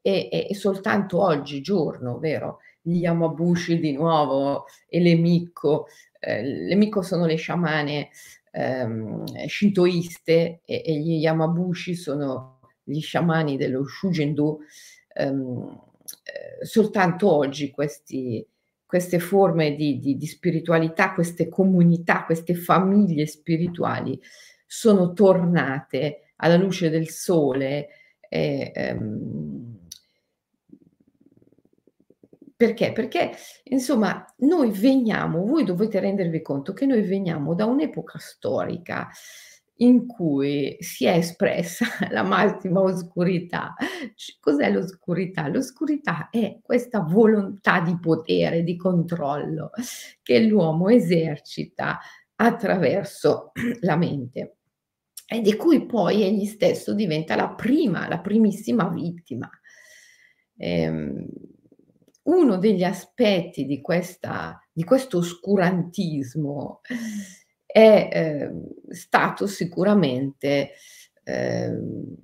[0.03, 2.59] e, e, e soltanto oggigiorno, vero?
[2.83, 5.87] Gli Yamabushi di nuovo e le Miko,
[6.19, 8.11] eh, le Miko sono le sciamane
[8.51, 14.59] ehm, shintoiste e, e, gli Yamabushi sono gli sciamani dello Shujendo.
[15.15, 15.91] Ehm,
[16.23, 18.47] eh, soltanto oggi questi,
[18.85, 24.21] queste forme di, di, di, spiritualità, queste comunità, queste famiglie spirituali
[24.67, 27.89] sono tornate alla luce del sole,
[28.29, 29.79] e, ehm,
[32.57, 32.93] perché?
[32.93, 33.33] Perché
[33.65, 39.11] insomma noi veniamo voi dovete rendervi conto che noi veniamo da un'epoca storica
[39.83, 43.75] in cui si è espressa la massima oscurità.
[44.41, 45.49] Cos'è l'oscurità?
[45.49, 49.71] L'oscurità è questa volontà di potere, di controllo
[50.23, 51.99] che l'uomo esercita
[52.37, 53.53] attraverso
[53.83, 54.57] la mente
[55.27, 59.51] e di cui poi egli stesso diventa la prima, la primissima vittima.
[60.57, 61.27] Ehm,
[62.25, 66.81] uno degli aspetti di questa di questo oscurantismo
[67.73, 70.73] è, ehm, stato sicuramente,
[71.25, 72.17] ehm,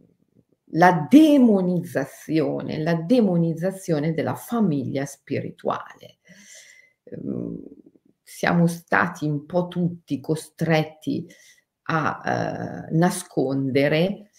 [0.73, 6.19] la demonizzazione la demonizzazione della famiglia spirituale.
[7.05, 7.57] Ehm,
[8.23, 11.27] siamo stati un po' tutti costretti
[11.85, 14.31] a, ehm, nascondere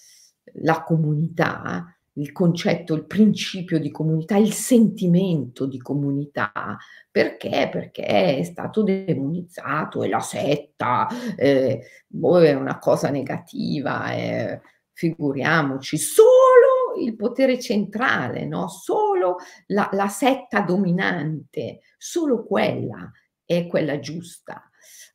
[0.61, 6.77] la comunità, il concetto, il principio di comunità, il sentimento di comunità.
[7.11, 7.69] Perché?
[7.71, 11.07] Perché è stato demonizzato, è la setta,
[11.37, 14.59] ehm, boh, è una cosa negativa, ehm,
[14.93, 15.97] figuriamoci.
[15.97, 19.37] Solo il potere centrale, no, solo
[19.67, 23.09] la la setta dominante, solo quella
[23.45, 24.61] è quella giusta.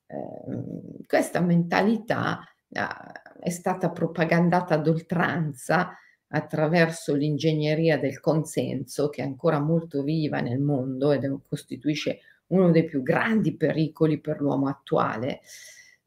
[0.07, 5.95] Ehm, questa mentalità, uhm, è stata propagandata ad oltranza
[6.35, 12.71] attraverso l'ingegneria del consenso, che è ancora molto viva nel mondo ed è costituisce uno
[12.71, 15.41] dei più grandi pericoli per l'uomo attuale,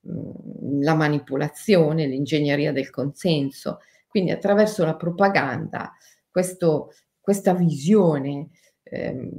[0.02, 3.80] mhmm, la manipolazione, l'ingegneria del consenso.
[4.08, 5.94] Quindi attraverso la propaganda
[6.30, 8.50] questo questa visione,
[8.84, 9.30] ehm,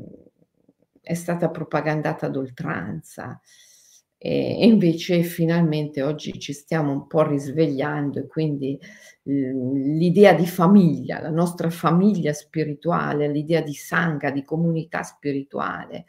[1.01, 3.41] è stata propagandata ad oltranza.
[4.21, 8.77] E invece finalmente oggi ci stiamo un po' risvegliando e quindi
[9.23, 16.07] l'idea di famiglia, la nostra famiglia spirituale, l'idea di sangha, di comunità spirituale,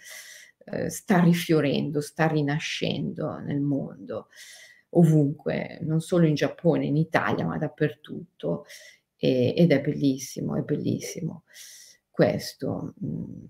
[0.65, 4.29] ehm, sta rifiorendo, sta rinascendo nel mondo,
[4.91, 8.65] ovunque, non solo in Giappone, in Italia, ma dappertutto.
[9.21, 11.43] Ed è bellissimo, è bellissimo
[12.09, 12.93] questo.
[13.01, 13.49] Mhmm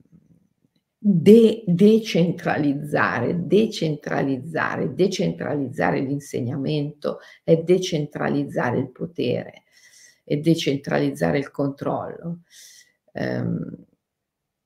[1.02, 9.64] De decentralizzare, decentralizzare, decentralizzare l'insegnamento e decentralizzare il potere
[10.26, 12.40] e decentralizzare il controllo.
[13.14, 13.86] Ehm,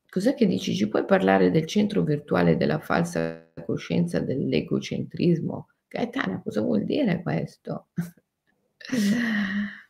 [0.09, 0.75] cos'è che dici?
[0.75, 5.67] Ci puoi parlare del centro virtuale della falsa coscienza dell'egocentrismo?
[5.87, 7.89] Gaetana, cosa vuol dire questo?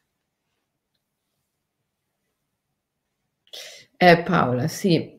[4.01, 5.12] Eh Paola, sì.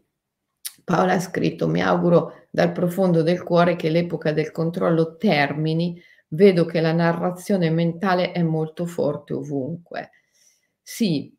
[0.85, 6.64] Paola ha scritto: "Mi auguro dal profondo del cuore che l'epoca del controllo termini, vedo
[6.66, 10.11] che la narrazione mentale è molto forte ovunque".
[10.82, 11.35] Sì,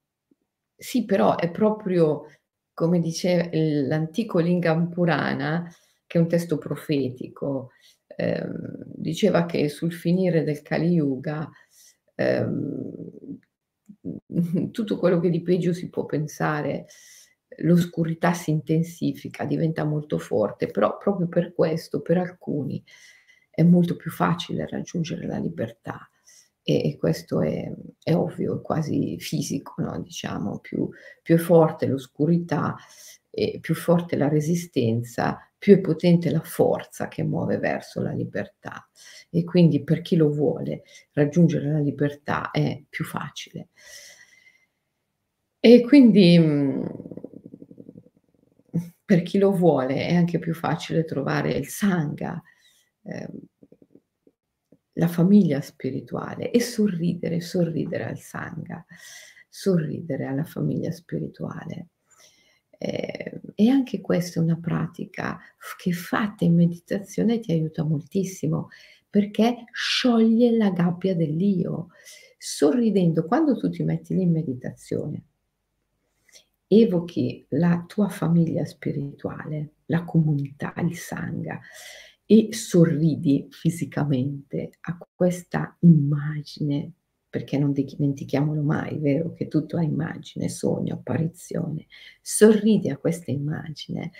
[0.75, 2.25] sì, però è proprio
[2.73, 3.49] come dice
[3.87, 5.69] l'antico Lingam Purana,
[6.05, 7.71] che è un testo profetico,
[8.07, 11.49] ehm, diceva che sul finire del Kali Yuga,
[12.15, 13.39] ehm,
[14.71, 16.85] tutto quello che di peggio si può pensare
[17.59, 22.83] l'oscurità si intensifica, diventa molto forte, però proprio per questo, per alcuni,
[23.49, 26.09] è molto più facile raggiungere la libertà
[26.63, 27.71] e e questo è
[28.03, 30.89] è ovvio, è quasi fisico, no, diciamo, più
[31.21, 32.75] più è forte l'oscurità
[33.29, 38.87] e più forte la resistenza, più è potente la forza che muove verso la libertà.
[39.29, 40.83] E quindi per chi lo vuole
[41.13, 43.69] raggiungere la libertà è più facile.
[45.63, 46.37] E quindi,
[49.05, 52.41] per chi lo vuole è anche più facile trovare il sangha,
[53.03, 53.39] ehm,
[54.93, 58.85] la famiglia spirituale e sorridere, sorridere al sangha,
[59.49, 61.89] sorridere alla famiglia spirituale.
[62.77, 65.39] Ehm, e anche questa è una pratica
[65.77, 68.69] che fatta in meditazione ti aiuta moltissimo,
[69.09, 71.89] perché scioglie la gabbia dell'io.
[72.37, 75.23] Sorridendo, quando tu ti metti lì in meditazione
[76.67, 81.59] evochi la tua famiglia spirituale, la comunità, il sangha
[82.25, 86.91] e sorridi fisicamente a questa immagine,
[87.29, 91.85] perché non dimentichiamolo mai, vero, che tutto ha immagine, sogno, apparizione.
[92.21, 94.11] Sorridi a questa immagine.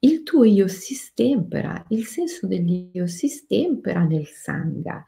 [0.00, 5.04] Il tuo io si stempera, il senso dell'io si stempera nel sangha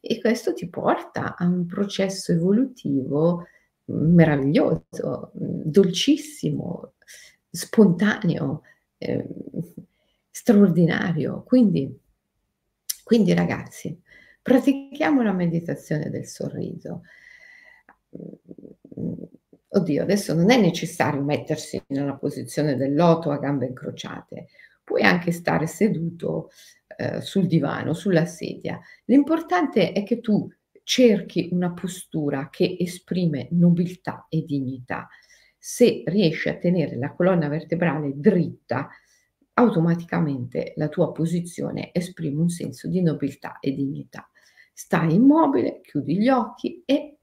[0.00, 3.46] e questo ti porta a un processo evolutivo
[3.92, 6.94] meraviglioso, dolcissimo,
[7.50, 8.62] spontaneo,
[8.98, 9.26] ehm,
[10.30, 11.42] straordinario.
[11.44, 11.98] Quindi
[13.04, 14.00] quindi ragazzi,
[14.42, 17.02] Pratichiamo la meditazione del sorriso.
[19.74, 24.46] Oddio, adesso non è necessario mettersi nella posizione del loto a gambe incrociate,
[24.82, 26.50] puoi anche stare seduto,
[26.96, 28.80] ehm, sul divano, sulla sedia.
[29.04, 30.50] L'importante è che tu
[30.82, 35.08] cerchi una postura che esprime nobiltà e dignità.
[35.58, 38.88] Se riesci a tenere la colonna vertebrale dritta,
[39.54, 44.28] automaticamente la tua posizione esprime un senso di nobiltà e dignità.
[44.72, 47.18] Stai immobile, chiudi gli occhi e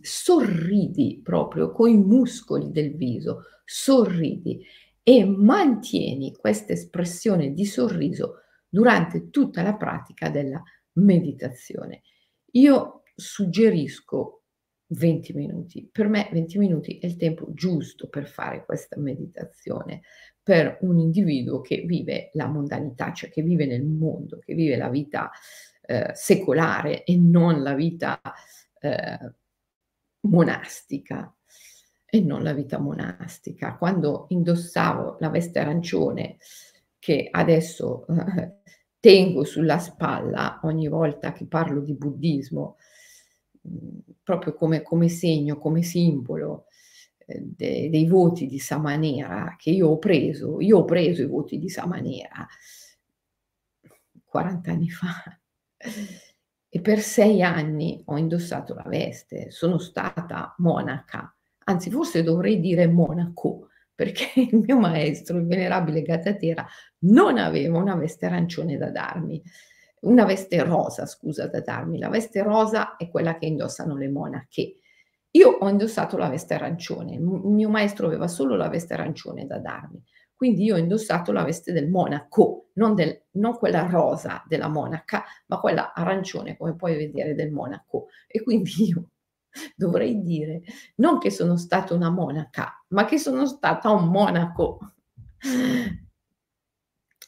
[0.00, 4.64] sorridi proprio coi muscoli del viso, sorridi
[5.02, 10.62] e mantieni questa espressione di sorriso durante tutta la pratica della
[10.94, 12.02] meditazione.
[12.52, 14.42] Io suggerisco
[14.92, 15.88] 20 minuti.
[15.90, 20.02] Per me 20 minuti è il tempo giusto per fare questa meditazione
[20.42, 24.88] per un individuo che vive la mondanità, cioè che vive nel mondo, che vive la
[24.88, 25.30] vita
[25.82, 28.20] eh, secolare e non la vita
[28.80, 29.32] eh,
[30.22, 31.34] monastica
[32.04, 33.76] e non la vita monastica.
[33.76, 36.38] Quando indossavo la veste arancione
[36.98, 38.60] che adesso eh,
[39.02, 42.76] tengo sulla spalla ogni volta che parlo di buddismo,
[43.62, 46.66] mhmm, proprio come, come segno, come simbolo
[47.26, 51.58] eh, de, dei voti di Samanera che io ho preso, io ho preso i voti
[51.58, 52.46] di Samanera
[54.24, 55.36] 40 anni fa.
[56.68, 62.86] E per sei anni ho indossato la veste, sono stata monaca, anzi forse dovrei dire
[62.86, 63.66] monaco,
[64.02, 66.66] perché il mio maestro, il venerabile Gazzatera,
[67.04, 69.40] non aveva una veste arancione da darmi,
[70.00, 72.00] una veste rosa, scusa, da darmi.
[72.00, 74.78] La veste rosa è quella che indossano le monache.
[75.34, 79.58] Io ho indossato la veste arancione, il mio maestro aveva solo la veste arancione da
[79.58, 80.02] darmi.
[80.34, 85.22] Quindi io ho indossato la veste del monaco, non, del, non, quella rosa della monaca,
[85.46, 88.08] ma quella arancione, come puoi vedere, del monaco.
[88.26, 89.04] E quindi io
[89.76, 90.62] dovrei dire
[90.96, 94.94] non che sono stata una monaca, ma che sono stata un monaco.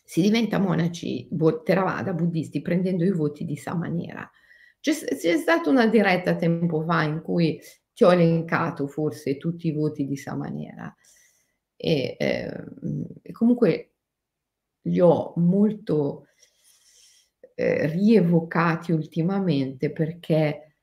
[0.04, 1.28] Si diventa monaci
[1.64, 4.30] Theravada, buddisti, prendendo i voti di Samanera.
[4.80, 7.60] C'è, c'è stata una diretta tempo fa in cui
[7.92, 10.94] ti ho elencato forse tutti i voti di Samanera
[11.76, 12.64] e, eh,
[13.32, 13.92] comunque
[14.82, 16.26] li ho molto
[17.54, 20.73] eh, rievocati ultimamente perché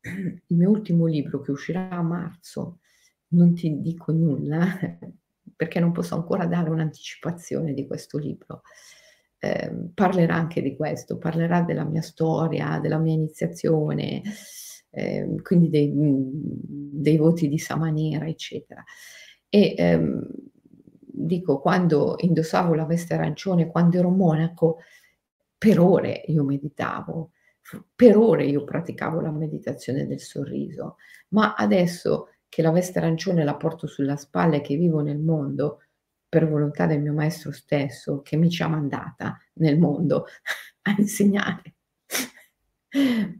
[0.00, 2.80] il mio ultimo libro che uscirà a marzo,
[3.28, 4.66] non ti dico nulla
[5.56, 8.62] perché non posso ancora dare un'anticipazione di questo libro.
[9.40, 14.22] Eh, parlerà anche di questo, parlerà della mia storia, della mia iniziazione,
[14.90, 18.82] eh, quindi dei, dei, voti di Samanera, eccetera.
[19.48, 20.26] E ehm,
[21.00, 24.78] dico, quando indossavo la veste arancione, quando ero monaco,
[25.56, 27.32] per ore io meditavo,
[27.94, 30.96] per ore io praticavo la meditazione del sorriso,
[31.28, 35.82] ma adesso che la veste arancione la porto sulla spalla e che vivo nel mondo,
[36.28, 40.26] per volontà del mio maestro stesso, che mi ci ha mandata nel mondo
[40.82, 41.74] a insegnare.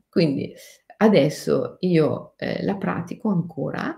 [0.08, 0.54] Quindi
[0.98, 3.96] adesso io eh, la pratico ancora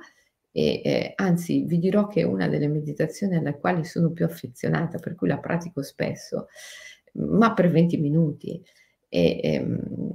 [0.52, 4.98] e eh, anzi vi dirò che è una delle meditazioni alle quali sono più affezionata,
[4.98, 6.48] per cui la pratico spesso,
[7.14, 8.62] ma per 20 minuti.
[9.12, 10.12] E, ehm,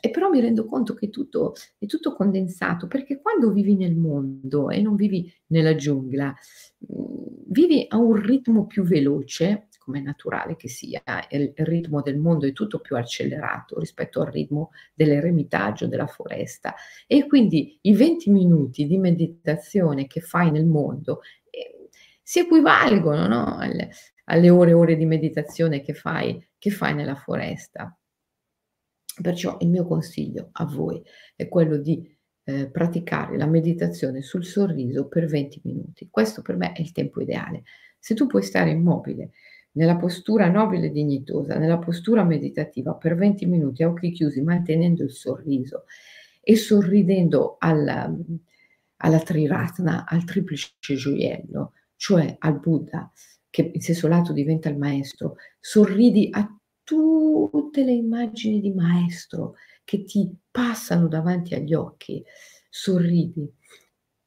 [0.00, 4.70] e però mi rendo conto che tutto, è tutto condensato, perché quando vivi nel mondo
[4.70, 6.34] e non vivi nella giungla,
[6.78, 7.18] mhmm,
[7.48, 12.46] vivi a un ritmo più veloce, come è naturale che sia, il ritmo del mondo
[12.46, 16.74] è tutto più accelerato rispetto al ritmo dell'eremitaggio, della foresta.
[17.06, 21.88] E quindi i 20 minuti di meditazione che fai nel mondo eh,
[22.22, 23.56] si equivalgono no?
[23.56, 23.88] alle,
[24.24, 27.98] alle, ore e ore di meditazione che fai, che fai nella foresta.
[29.22, 31.02] Perciò il mio consiglio a voi
[31.34, 36.08] è quello di eh, praticare la meditazione sul sorriso per 20 minuti.
[36.10, 37.64] Questo per me è il tempo ideale.
[37.98, 39.32] Se tu puoi stare immobile
[39.72, 45.02] nella postura nobile e dignitosa, nella postura meditativa per 20 minuti a occhi chiusi, mantenendo
[45.02, 45.84] il sorriso
[46.40, 48.10] e sorridendo alla,
[48.96, 53.12] alla Triratna, al triplice gioiello, cioè al Buddha,
[53.50, 56.57] che in senso lato diventa il maestro, sorridi a
[56.88, 62.24] tutte le immagini di maestro che ti passano davanti agli occhi,
[62.70, 63.46] sorridi,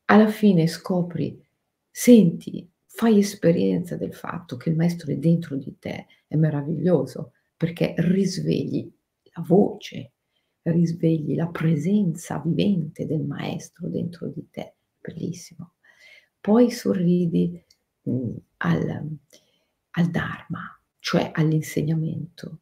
[0.06, 1.44] alla fine scopri,
[1.90, 7.96] senti, fai esperienza del fatto che il maestro è dentro di te, è meraviglioso perché
[7.98, 8.88] risvegli
[9.34, 10.12] la voce,
[10.62, 15.74] risvegli la presenza vivente del maestro dentro di te, bellissimo.
[16.40, 17.60] Poi sorridi
[18.04, 19.18] mh, mm, al,
[19.90, 22.60] al Dharma, cioè all'insegnamento.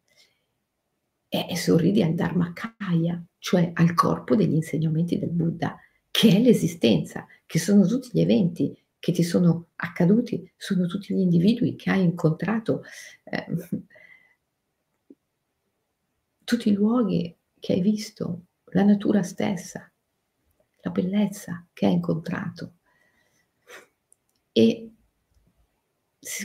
[1.32, 5.78] e sorridi al Dharmakaya, cioè al corpo degli insegnamenti del Buddha,
[6.10, 11.20] che è l'esistenza, che sono tutti gli eventi che ti sono accaduti, sono tutti gli
[11.20, 12.82] individui che hai incontrato,
[13.26, 13.46] eh,
[16.44, 19.92] tutti i luoghi che hai visto, la natura stessa,
[20.82, 22.74] la bellezza che hai incontrato.
[24.52, 24.92] E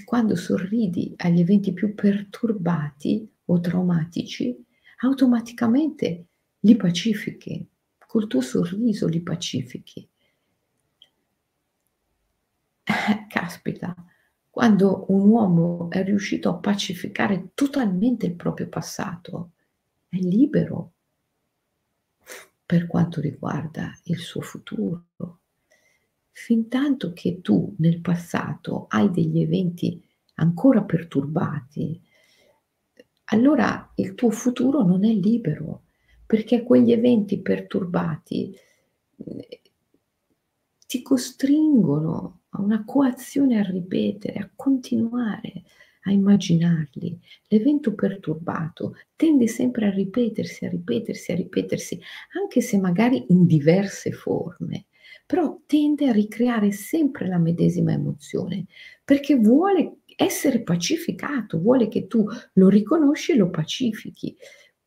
[0.04, 4.56] quando sorridi agli eventi più perturbati o traumatici,
[4.98, 6.26] automaticamente
[6.60, 7.66] li pacifichi,
[8.06, 10.08] col tuo sorriso li pacifichi.
[12.84, 13.94] Eh, caspita,
[14.48, 19.50] quando un uomo è riuscito a pacificare totalmente il proprio passato,
[20.08, 20.92] è libero
[22.64, 25.06] per quanto riguarda il suo futuro.
[26.36, 30.02] Fin tanto che tu nel passato hai degli eventi
[30.34, 32.02] ancora perturbati,
[33.26, 35.84] allora il tuo futuro non è libero,
[36.26, 38.52] perché quegli eventi perturbati
[39.16, 39.60] eh,
[40.86, 45.62] ti costringono a una coazione a ripetere, a continuare
[46.02, 47.16] a immaginarli.
[47.46, 52.00] L'evento perturbato tende sempre a ripetersi, a ripetersi, a ripetersi,
[52.40, 54.86] anche se magari in diverse forme,
[55.26, 58.66] però tende a ricreare sempre la medesima emozione,
[59.04, 64.36] perché vuole essere pacificato, vuole che tu lo riconosci e lo pacifichi.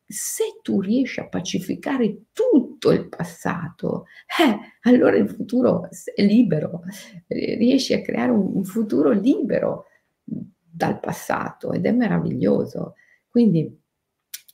[0.09, 4.05] Se tu riesci a pacificare tutto il passato,
[4.39, 6.83] eh, allora il futuro è libero,
[7.27, 9.85] riesci a creare un, un futuro libero
[10.23, 12.93] dal passato ed è meraviglioso.
[13.27, 13.81] Quindi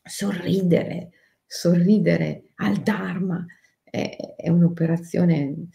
[0.04, 1.12] sorridere,
[1.46, 3.46] sorridere al Dharma
[3.94, 5.68] è, è un'operazione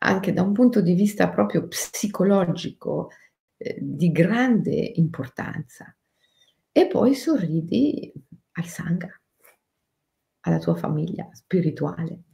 [0.00, 3.08] anche da un punto di vista proprio psicologico
[3.56, 5.96] eh, di grande importanza.
[6.70, 8.12] E poi sorridi
[8.52, 9.08] al Sangha,
[10.40, 12.24] alla tua famiglia spirituale.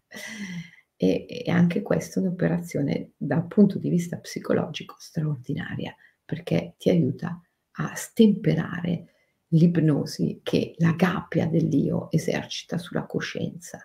[0.97, 5.95] E, e anche questa è un'operazione dal punto di vista psicologico straordinaria,
[6.25, 7.41] perché ti aiuta
[7.77, 9.13] a stemperare
[9.49, 13.85] l'ipnosi che la gabbia dell'io esercita sulla coscienza,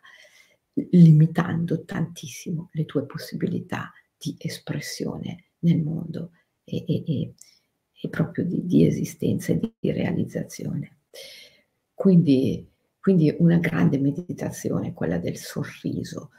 [0.92, 6.32] limitando tantissimo le tue possibilità di espressione nel mondo
[6.64, 7.34] e, e,
[8.02, 11.00] e proprio di, di, esistenza e di realizzazione.
[11.94, 12.68] Quindi,
[13.00, 16.32] quindi una grande meditazione, quella del sorriso,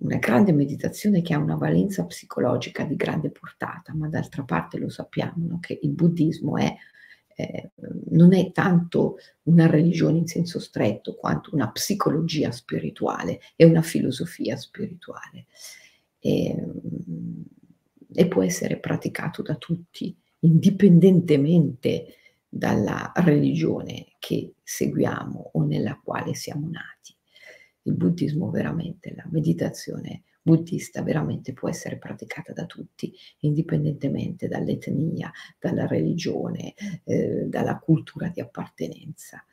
[0.00, 4.88] una grande meditazione che ha una valenza psicologica di grande portata, ma d'altra parte lo
[4.88, 5.58] sappiamo no?
[5.60, 6.74] che il buddismo è,
[7.34, 7.70] eh,
[8.10, 14.56] non è tanto una religione in senso stretto quanto una psicologia spirituale e una filosofia
[14.56, 15.46] spirituale.
[16.18, 16.54] E,
[18.12, 22.16] e può essere praticato da tutti, indipendentemente
[22.48, 27.14] dalla religione che seguiamo o nella quale siamo nati.
[27.82, 30.24] Il buddismo veramente, la meditazione
[30.56, 36.74] buddista veramente può essere praticata da tutti, indipendentemente dall'etnia, dalla religione,
[37.04, 39.44] eh, dalla cultura di appartenenza,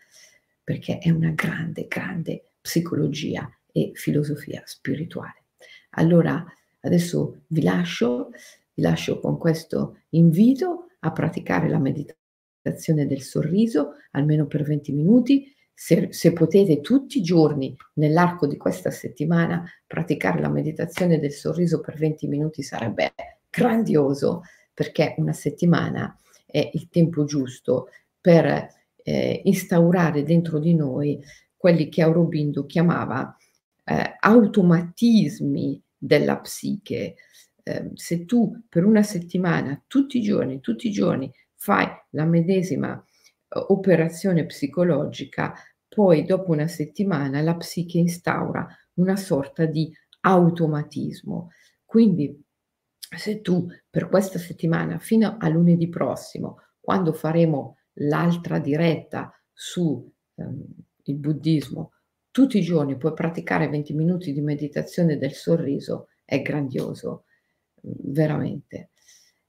[0.64, 5.44] perché è una grande, grande psicologia e filosofia spirituale.
[5.92, 6.46] Allora,
[6.88, 8.30] Adesso vi lascio,
[8.74, 15.54] vi lascio con questo invito a praticare la meditazione del sorriso almeno per 20 minuti.
[15.80, 21.82] Se, se, potete tutti i giorni nell'arco di questa settimana praticare la meditazione del sorriso
[21.82, 23.14] per 20 minuti sarebbe
[23.48, 24.42] grandioso
[24.74, 28.68] perché una settimana è il tempo giusto per
[29.04, 31.24] eh, instaurare dentro di noi
[31.56, 33.38] quelli che Aurobindo chiamava
[33.84, 37.18] eh, automatismi della psiche.
[37.62, 43.00] Eh, se tu per una settimana, tutti i giorni, tutti i giorni, fai la medesima
[43.50, 45.54] operazione psicologica,
[45.88, 49.92] poi dopo una settimana la psiche instaura una sorta di
[50.22, 51.52] automatismo.
[51.86, 52.44] Quindi
[52.98, 60.66] se tu per questa settimana fino a lunedì prossimo, quando faremo l'altra diretta su ehm,
[61.04, 61.94] il buddismo,
[62.32, 67.24] tutti i giorni puoi praticare 20 minuti di meditazione del sorriso, è grandioso,
[67.82, 68.92] veramente.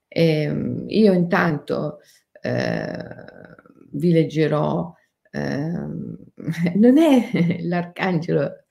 [0.07, 1.99] E ehm, io intanto
[2.41, 3.15] eh,
[3.91, 4.93] vi leggerò,
[5.31, 5.71] eh,
[6.75, 8.65] non è l'arcangelo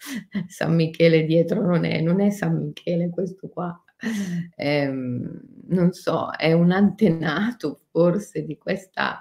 [0.46, 3.82] San Michele dietro, non è, non è San Michele questo qua,
[4.56, 9.20] eh, non so, è un antenato forse di questa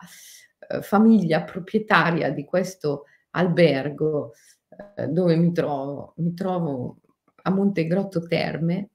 [0.69, 4.33] eh, famiglia proprietaria di questo albergo
[4.95, 6.13] eh, dove mi trovo?
[6.17, 6.99] Mi trovo
[7.43, 8.89] a Montegrotto Terme,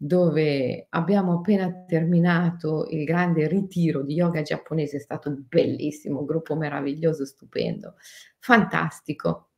[0.00, 6.54] dove abbiamo appena terminato il grande ritiro di yoga giapponese, è stato bellissimo, un gruppo
[6.54, 7.96] meraviglioso, stupendo,
[8.38, 9.50] fantastico.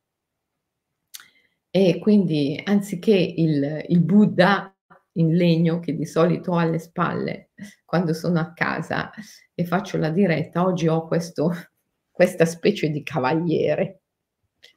[1.73, 4.75] E quindi anziché il il Buddha
[5.15, 7.51] in legno che di solito ho alle spalle
[7.85, 9.11] quando sono a casa
[9.55, 11.53] e faccio la diretta, oggi ho questo
[12.11, 14.03] questa specie di cavaliere.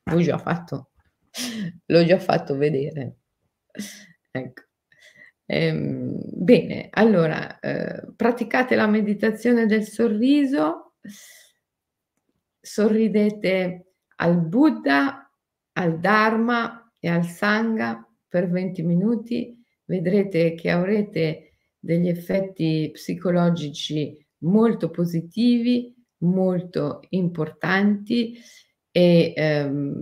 [0.03, 0.89] L'ho già fatto
[1.87, 3.17] l'ho già fatto vedere.
[4.31, 4.63] Ecco.
[5.55, 10.93] Ehm, bene, allora, ehm, praticate la meditazione del sorriso,
[12.59, 15.29] sorridete al Buddha,
[15.73, 24.89] al Dharma e al Sangha per 20 minuti, vedrete che avrete degli effetti psicologici molto
[24.89, 25.93] positivi,
[26.23, 28.39] molto importanti
[28.89, 30.01] e ehm,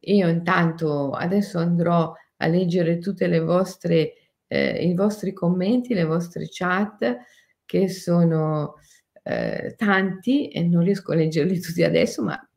[0.00, 4.12] io intanto adesso andrò a leggere tutte le vostre
[4.54, 7.16] ehm, i vostri commenti, le vostre chat
[7.64, 8.74] che sono,
[9.22, 12.48] ehm, tanti e non riesco a leggerli tutti adesso, ma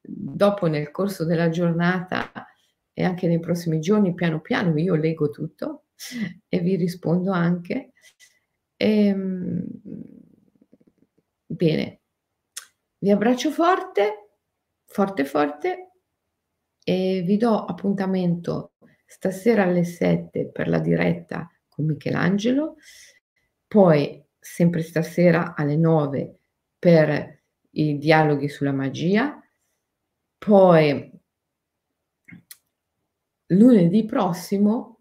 [0.00, 2.32] dopo nel corso della giornata
[2.92, 5.86] e anche nei prossimi giorni, piano piano, io leggo tutto
[6.48, 7.92] e vi rispondo anche.
[8.76, 9.64] Ehm,
[11.46, 12.00] bene,
[12.98, 14.30] vi abbraccio forte,
[14.86, 15.90] forte, forte
[16.84, 18.73] e vi do appuntamento
[19.14, 22.76] stasera alle 7 per la diretta con Michelangelo,
[23.68, 26.38] poi sempre stasera alle 9
[26.78, 29.40] per i dialoghi sulla magia,
[30.38, 31.12] poi
[33.46, 34.98] lunedì prossimo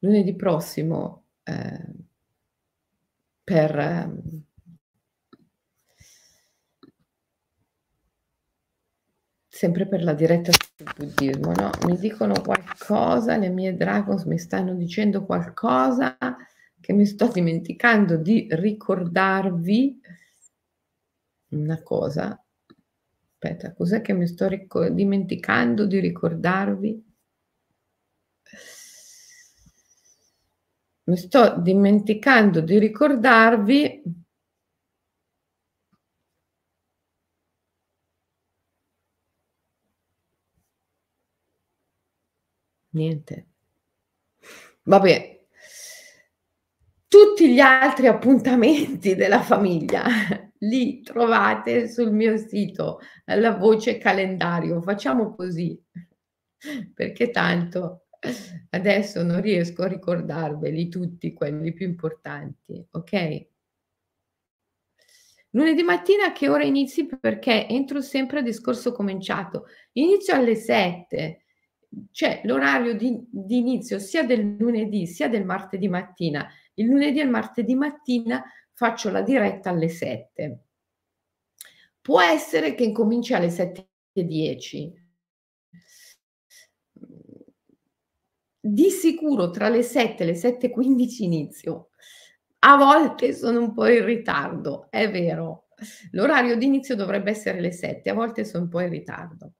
[0.00, 2.06] lunedì prossimo, ehm,
[3.44, 4.44] per ehm
[9.60, 14.74] sempre per la diretta sul buddismo, no, mi dicono qualcosa, le mie dragons mi stanno
[14.74, 16.16] dicendo qualcosa
[16.80, 20.00] che mi sto dimenticando di ricordarvi
[21.48, 22.42] una cosa.
[23.32, 27.04] Aspetta, cos'è che mi sto rico dimenticando di ricordarvi?
[31.04, 34.02] Mi sto dimenticando di ricordarvi
[42.90, 43.46] Niente.
[44.84, 45.38] Vabbè.
[47.06, 50.04] Tutti gli altri appuntamenti della famiglia
[50.58, 54.80] li trovate sul mio sito, alla voce calendario.
[54.80, 55.80] Facciamo così,
[56.94, 58.06] perché tanto
[58.70, 63.48] adesso non riesco a ricordarveli tutti quelli più importanti, okay?
[65.52, 67.06] Lunedì mattina che ora inizi?
[67.06, 69.66] Perché entro sempre a discorso cominciato.
[69.94, 71.39] Inizio alle 7
[72.10, 76.48] c'è l'orario di, di, inizio sia del lunedì sia del martedì mattina.
[76.74, 80.64] Il lunedì e il martedì mattina faccio la diretta alle 7.
[82.00, 84.92] Può essere che incominci alle 7.10.
[88.62, 91.88] Di sicuro tra le 7 e le 7.15 inizio.
[92.60, 95.68] A volte sono un po' in ritardo, è vero.
[96.10, 99.54] L'orario di inizio dovrebbe essere le 7, a volte sono un po' in ritardo.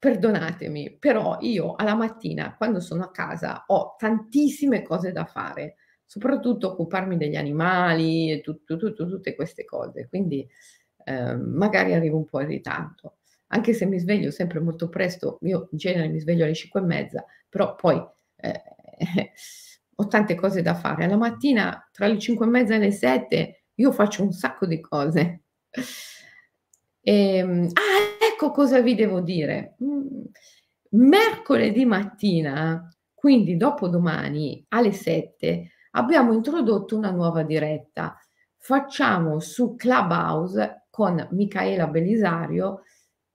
[0.00, 5.74] Perdonatemi, però io alla mattina quando sono a casa ho tantissime cose da fare,
[6.06, 10.48] soprattutto occuparmi degli animali e tu tu tu tutte queste cose, quindi,
[11.04, 13.18] ehm, magari arrivo un po' in ritardo.
[13.48, 16.84] Anche se mi sveglio sempre molto presto, io in genere mi sveglio alle 5 e
[16.84, 18.02] mezza, però poi,
[18.36, 18.52] ehm,
[19.96, 21.04] ho tante cose da fare.
[21.04, 24.80] Alla mattina tra le 5 e mezza e le 7 io faccio un sacco di
[24.80, 25.42] cose.
[27.06, 28.09] Ehm, ah,
[28.40, 29.74] ecco cosa vi devo dire.
[29.80, 30.24] Mhmm,
[30.92, 38.18] mercoledì mattina, quindi dopodomani alle 7, abbiamo introdotto una nuova diretta.
[38.56, 42.82] Facciamo su Clubhouse con Micaela Belisario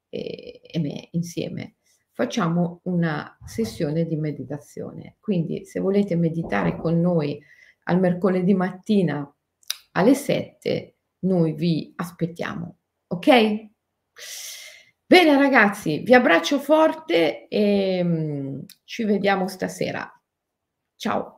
[0.09, 1.75] e e me insieme.
[2.11, 5.17] Facciamo una sessione di meditazione.
[5.19, 7.39] Quindi se volete meditare con noi
[7.83, 9.31] al mercoledì mattina
[9.91, 12.77] alle 7, noi vi aspettiamo.
[13.07, 13.69] Ok?
[15.09, 20.11] Bene ragazzi, vi abbraccio forte e, mhmm, ci vediamo stasera.
[20.95, 21.34] Ciao.